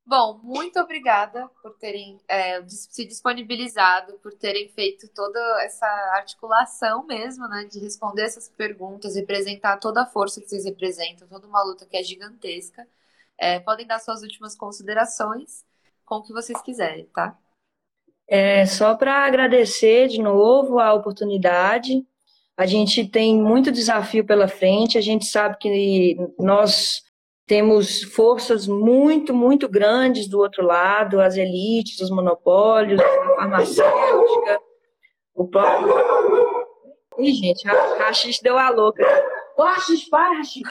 Bom, 0.09 0.40
muito 0.42 0.80
obrigada 0.80 1.50
por 1.61 1.74
terem 1.74 2.18
é, 2.26 2.66
se 2.66 3.04
disponibilizado, 3.04 4.14
por 4.22 4.32
terem 4.32 4.66
feito 4.70 5.06
toda 5.09 5.38
essa 5.62 5.86
articulação 6.14 7.04
mesmo, 7.06 7.46
né, 7.46 7.68
de 7.70 7.78
responder 7.78 8.22
essas 8.22 8.48
perguntas, 8.48 9.16
representar 9.16 9.76
toda 9.76 10.00
a 10.00 10.06
força 10.06 10.40
que 10.40 10.48
vocês 10.48 10.64
representam, 10.64 11.28
toda 11.28 11.46
uma 11.46 11.62
luta 11.62 11.84
que 11.84 11.94
é 11.94 12.02
gigantesca. 12.02 12.88
É, 13.36 13.61
podem 13.61 13.86
dar 13.86 13.98
suas 13.98 14.22
últimas 14.22 14.56
considerações 14.56 15.62
com 16.06 16.14
o 16.16 16.22
que 16.22 16.32
vocês 16.32 16.59
quiserem, 16.62 17.04
tá? 17.14 17.38
É, 18.26 18.64
só 18.64 18.94
para 18.94 19.26
agradecer 19.26 20.09
de 20.09 20.22
novo 20.22 20.78
a 20.78 20.94
oportunidade 20.94 22.02
a 22.56 22.66
gente 22.66 23.06
tem 23.06 23.40
muito 23.40 23.70
desafio 23.70 24.24
pela 24.24 24.48
frente, 24.48 24.98
a 24.98 25.00
gente 25.00 25.26
sabe 25.26 25.56
que 25.59 26.16
nós 26.36 27.04
temos 27.49 28.03
forças 28.03 28.68
muito, 28.68 29.32
muito 29.32 29.66
grandes 29.66 30.28
do 30.28 30.38
outro 30.38 30.62
lado, 30.62 31.18
as 31.18 31.34
elites, 31.34 31.99
os 31.99 32.11
monopólios, 32.11 33.01
a 33.01 33.36
farmacêutica, 33.36 34.61
o 35.34 35.49
próprio. 35.49 35.94
Ih, 37.18 37.32
gente, 37.32 37.66
a 37.66 37.96
Rachis 37.96 38.38
deu 38.40 38.59
a 38.59 38.68
louca. 38.68 39.03
Ô, 39.57 39.62
Rachis, 39.62 40.07
para, 40.09 40.36
Rachis. 40.36 40.62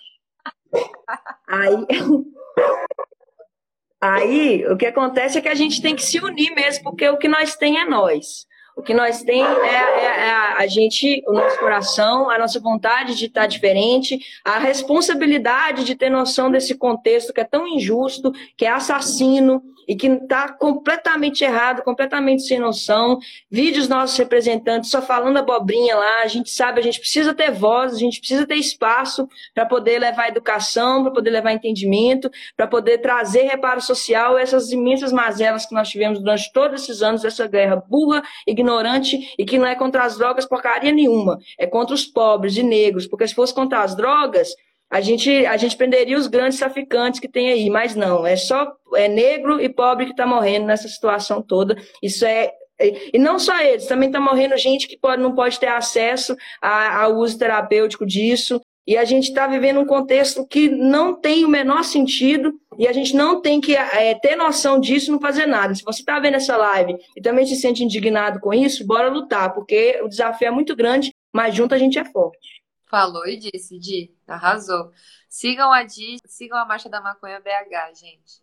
Aí, 1.48 1.88
aí, 4.00 4.68
o 4.68 4.78
que 4.78 4.86
acontece 4.86 5.40
é 5.40 5.42
que 5.42 5.50
a 5.50 5.56
gente 5.56 5.82
tem 5.82 5.96
que 5.96 6.04
se 6.04 6.20
unir 6.20 6.54
mesmo, 6.54 6.84
porque 6.84 7.10
o 7.10 7.18
que 7.18 7.28
nós 7.28 7.56
tem 7.56 7.80
é 7.80 7.86
nós. 7.86 8.46
O 8.78 8.84
que 8.84 8.94
nós 8.94 9.24
tem 9.24 9.44
é, 9.44 9.46
é, 9.46 10.06
é 10.06 10.32
a 10.32 10.68
gente, 10.68 11.24
o 11.28 11.34
nosso 11.34 11.58
coração, 11.58 12.30
a 12.30 12.38
nossa 12.38 12.60
vontade 12.60 13.16
de 13.16 13.26
estar 13.26 13.48
diferente, 13.48 14.20
a 14.46 14.60
responsabilidade 14.60 15.84
de 15.84 15.96
ter 15.96 16.12
noção 16.12 16.52
desse 16.52 16.76
contexto 16.76 17.34
que 17.34 17.42
é 17.42 17.44
tão 17.44 17.68
injusto, 17.68 18.32
que 18.56 18.66
é 18.66 18.70
assassino, 18.70 19.64
e 19.88 19.96
que 19.96 20.08
está 20.08 20.52
completamente 20.52 21.44
errado, 21.44 21.82
completamente 21.82 22.44
sem 22.44 22.60
noção. 22.60 23.20
Vídeos 23.50 23.88
nossos 23.88 24.18
representantes 24.18 24.92
só 24.92 25.02
falando 25.02 25.38
abobrinha 25.38 25.96
lá. 25.96 26.24
A 26.24 26.28
gente 26.28 26.50
sabe, 26.50 26.80
a 26.80 26.84
gente 26.84 27.00
precisa 27.00 27.34
ter 27.34 27.52
voz, 27.52 27.94
a 27.94 27.98
gente 27.98 28.20
precisa 28.20 28.46
ter 28.46 28.56
espaço 28.56 29.28
para 29.54 29.66
poder 29.66 30.00
levar 30.00 30.28
educação, 30.28 31.04
para 31.04 31.14
poder 31.14 31.30
levar 31.30 31.54
entendimento, 31.54 32.30
para 32.56 32.68
poder 32.68 32.98
trazer 32.98 33.44
reparo 33.44 33.82
social, 33.82 34.38
essas 34.38 34.72
imensas 34.72 35.14
mazelas 35.14 35.66
que 35.66 35.74
nós 35.74 35.90
tivemos 35.90 36.20
durante 36.20 36.52
todos 36.52 36.84
esses 36.84 37.02
anos, 37.02 37.24
essa 37.24 37.48
guerra 37.48 37.78
burra, 37.78 38.22
ignorante 38.46 39.34
e 39.38 39.46
que 39.46 39.58
não 39.58 39.66
é 39.66 39.76
contra 39.76 40.04
as 40.04 40.18
drogas 40.18 40.46
porcaria 40.46 40.92
nenhuma, 40.92 41.40
é 41.58 41.66
contra 41.66 41.96
os 41.96 42.06
pobres 42.06 42.58
e 42.58 42.64
negros, 42.64 43.08
porque 43.08 43.28
se 43.28 43.36
fosse 43.36 43.54
contra 43.54 43.82
as 43.82 43.96
drogas, 43.96 44.50
a 44.90 45.02
gente, 45.02 45.46
a 45.46 45.58
gente 45.58 45.76
prenderia 45.76 46.18
os 46.18 46.28
grandes 46.28 46.60
traficantes 46.60 47.20
que 47.20 47.28
tem 47.28 47.50
aí, 47.50 47.70
mas 47.70 47.96
não, 47.96 48.26
é 48.26 48.36
só 48.36 48.72
é 48.96 49.08
negro 49.08 49.60
e 49.60 49.68
pobre 49.68 50.06
que 50.06 50.12
está 50.12 50.26
morrendo 50.26 50.66
nessa 50.66 50.88
situação 50.88 51.42
toda. 51.42 51.78
Isso 52.02 52.26
é. 52.26 52.52
E 52.80 53.18
não 53.18 53.40
só 53.40 53.60
eles, 53.60 53.88
também 53.88 54.08
está 54.08 54.20
morrendo 54.20 54.56
gente 54.56 54.88
que 54.88 54.98
pode, 54.98 55.22
não 55.22 55.34
pode 55.34 55.60
ter 55.60 55.68
acesso 55.68 56.36
ao 56.62 57.16
uso 57.16 57.38
terapêutico 57.38 58.06
disso. 58.06 58.62
E 58.86 58.96
a 58.96 59.04
gente 59.04 59.28
está 59.28 59.46
vivendo 59.48 59.82
um 59.82 59.86
contexto 59.86 60.48
que 60.48 60.70
não 60.70 61.20
tem 61.20 61.44
o 61.44 61.50
menor 61.50 61.84
sentido 61.84 62.54
e 62.78 62.88
a 62.88 62.94
gente 62.94 63.14
não 63.14 63.42
tem 63.42 63.60
que 63.60 63.76
é, 63.76 64.14
ter 64.16 64.38
noção 64.38 64.80
disso 64.80 65.10
e 65.10 65.12
não 65.12 65.20
fazer 65.20 65.46
nada. 65.46 65.76
Se 65.76 65.84
você 65.84 66.00
está 66.00 66.18
vendo 66.20 66.36
essa 66.36 66.56
live 66.56 66.96
e 67.14 67.22
também 67.22 67.46
se 67.46 67.58
sente 67.58 67.84
indignado 67.84 68.40
com 68.40 68.54
isso, 68.54 68.88
bora 68.88 69.10
lutar, 69.10 69.54
porque 69.54 70.00
o 70.02 70.08
desafio 70.08 70.48
é 70.48 70.52
muito 70.52 70.74
grande, 70.74 71.14
mas 71.34 71.54
junto 71.54 71.76
a 71.76 71.78
gente 71.78 72.00
é 72.00 72.06
forte. 72.06 72.57
Falou 72.90 73.28
e 73.28 73.38
disse, 73.38 73.78
Di, 73.78 74.16
arrasou. 74.26 74.92
Sigam 75.28 75.72
a 75.72 75.84
Di, 75.84 76.18
sigam 76.26 76.58
a 76.58 76.66
Marcha 76.66 76.88
da 76.90 77.02
Maconha 77.02 77.40
BH, 77.40 77.94
gente. 78.00 78.42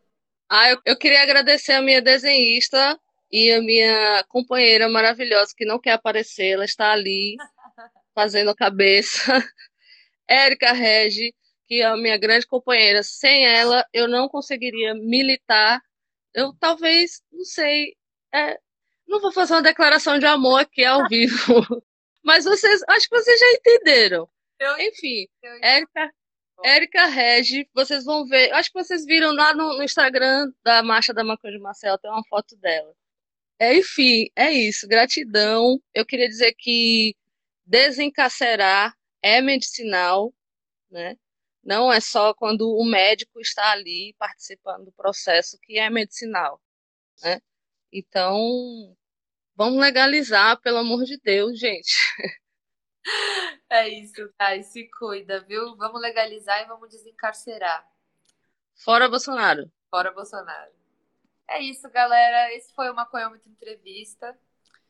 Ah, 0.49 0.71
eu, 0.71 0.81
eu 0.85 0.99
queria 0.99 1.23
agradecer 1.23 1.73
a 1.73 1.83
minha 1.83 2.03
desenhista 2.03 3.01
e 3.33 3.51
a 3.53 3.61
minha 3.61 4.25
companheira 4.29 4.89
maravilhosa 4.89 5.55
que 5.57 5.65
não 5.65 5.81
quer 5.81 5.93
aparecer, 5.93 6.53
ela 6.53 6.65
está 6.65 6.93
ali 6.93 7.37
fazendo 8.15 8.51
a 8.51 8.55
cabeça. 8.55 9.33
Érica 10.29 10.73
Regi, 10.73 11.35
que 11.67 11.81
é 11.81 11.87
a 11.87 11.97
minha 11.97 12.17
grande 12.19 12.47
companheira. 12.47 13.03
Sem 13.03 13.47
ela, 13.47 13.85
eu 13.93 14.07
não 14.07 14.29
conseguiria 14.29 14.95
militar. 14.95 15.81
Eu 16.35 16.55
talvez, 16.61 17.23
não 17.33 17.45
sei, 17.45 17.97
é, 18.33 18.59
não 19.07 19.21
vou 19.21 19.33
fazer 19.33 19.55
uma 19.55 19.63
declaração 19.63 20.19
de 20.19 20.27
amor 20.27 20.61
aqui 20.61 20.85
ao 20.85 21.09
vivo. 21.09 21.35
Mas 22.25 22.45
vocês, 22.45 22.83
acho 22.89 23.09
que 23.09 23.17
vocês 23.17 23.39
já 23.39 23.51
entenderam. 23.53 24.29
Eu, 24.59 24.79
Enfim, 24.81 25.27
eu... 25.43 25.59
Érica, 25.63 26.13
Érica 26.65 27.07
Regi, 27.07 27.69
vocês 27.75 28.05
vão 28.05 28.27
ver. 28.27 28.53
Acho 28.53 28.71
que 28.71 28.83
vocês 28.83 29.05
viram 29.05 29.33
lá 29.35 29.55
no, 29.55 29.77
no 29.77 29.83
Instagram 29.83 30.51
da 30.65 30.83
Marcha 30.83 31.13
da 31.13 31.25
Maconha 31.25 31.55
de 31.55 31.61
Marcel, 31.61 31.99
tem 31.99 32.11
uma 32.11 32.25
foto 32.29 32.57
dela. 32.57 32.95
É, 33.59 33.77
enfim, 33.77 34.29
é 34.37 34.53
isso. 34.53 34.89
Gratidão. 34.89 35.81
Eu 35.95 36.07
queria 36.07 36.29
dizer 36.29 36.55
que 36.55 37.17
desencarcerar 37.67 38.95
é 39.23 39.41
medicinal, 39.41 40.35
né? 40.91 41.17
Não 41.63 41.93
é 41.93 42.01
só 42.01 42.35
quando 42.35 42.69
o 42.71 42.85
médico 42.85 43.41
está 43.41 43.73
ali 43.73 44.15
participando 44.19 44.87
do 44.87 44.93
processo 44.93 45.59
que 45.63 45.79
é 45.79 45.89
medicinal, 45.91 46.61
né? 47.23 47.41
Então, 47.93 48.97
vamos 49.57 49.81
legalizar, 49.81 50.61
pelo 50.61 50.79
amor 50.79 51.05
de 51.05 51.19
Deus, 51.19 51.59
gente. 51.59 51.95
É 53.69 53.89
isso, 53.89 54.29
Thay. 54.39 54.63
Se 54.63 54.89
cuida, 54.99 55.41
viu? 55.41 55.77
Vamos 55.77 56.01
legalizar 56.01 56.63
e 56.63 56.67
vamos 56.67 56.91
desencarcerar. 56.91 57.87
Fora 58.77 59.09
Bolsonaro. 59.09 59.71
Fora 59.91 60.13
Bolsonaro. 60.13 60.73
É 61.49 61.61
isso, 61.61 61.89
galera. 61.91 62.55
Esse 62.55 62.73
foi 62.75 62.91
uma 62.91 63.07
Coiômetro 63.07 63.51
Entrevista. 63.51 64.37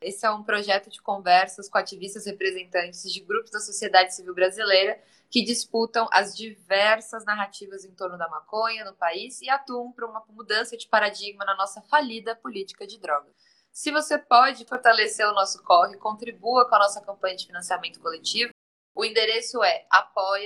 Esse 0.01 0.27
é 0.27 0.31
um 0.31 0.43
projeto 0.43 0.91
de 0.91 1.01
conversas 1.01 1.69
com 1.69 1.79
ativistas 1.79 2.27
representantes 2.27 3.11
de 3.11 3.21
grupos 3.21 3.51
da 3.51 3.61
sociedade 3.61 4.15
civil 4.15 4.35
brasileira 4.35 5.03
que 5.31 5.43
disputam 5.43 6.09
as 6.13 6.37
diversas 6.37 7.25
narrativas 7.25 7.85
em 7.85 7.95
torno 7.95 8.19
da 8.19 8.29
maconha 8.29 8.85
no 8.85 8.95
país 8.95 9.41
e 9.41 9.49
atuam 9.49 9.91
para 9.91 10.07
uma 10.07 10.23
mudança 10.29 10.77
de 10.77 10.87
paradigma 10.87 11.45
na 11.45 11.57
nossa 11.57 11.81
falida 11.83 12.37
política 12.37 12.87
de 12.87 12.99
drogas. 12.99 13.35
Se 13.75 13.91
você 13.91 14.17
pode 14.17 14.65
fortalecer 14.67 15.29
o 15.29 15.35
nosso 15.35 15.61
corre, 15.65 15.97
contribua 15.97 16.69
com 16.69 16.77
a 16.77 16.79
nossa 16.79 17.01
campanha 17.01 17.35
de 17.35 17.45
financiamento 17.45 17.99
coletivo, 17.99 18.53
o 18.95 19.05
endereço 19.05 19.65
é 19.65 19.85
apoia.se 19.91 20.39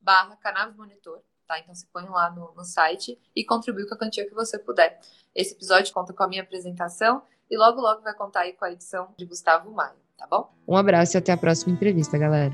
barra 0.00 0.36
Monitor, 0.76 1.22
tá? 1.46 1.60
Então 1.60 1.72
você 1.72 1.86
põe 1.92 2.04
lá 2.08 2.30
no, 2.32 2.52
no 2.54 2.64
site 2.64 3.16
e 3.34 3.44
contribui 3.44 3.86
com 3.86 3.94
a 3.94 3.98
quantia 3.98 4.26
que 4.26 4.34
você 4.34 4.58
puder. 4.58 5.00
Esse 5.32 5.54
episódio 5.54 5.94
conta 5.94 6.12
com 6.12 6.24
a 6.24 6.28
minha 6.28 6.42
apresentação 6.42 7.22
e 7.48 7.56
logo 7.56 7.80
logo 7.80 8.02
vai 8.02 8.14
contar 8.14 8.40
aí 8.40 8.52
com 8.52 8.64
a 8.64 8.72
edição 8.72 9.14
de 9.16 9.24
Gustavo 9.24 9.70
Maia, 9.70 9.94
tá 10.18 10.26
bom? 10.26 10.52
Um 10.66 10.76
abraço 10.76 11.16
e 11.16 11.18
até 11.18 11.30
a 11.30 11.36
próxima 11.36 11.72
entrevista, 11.72 12.18
galera. 12.18 12.52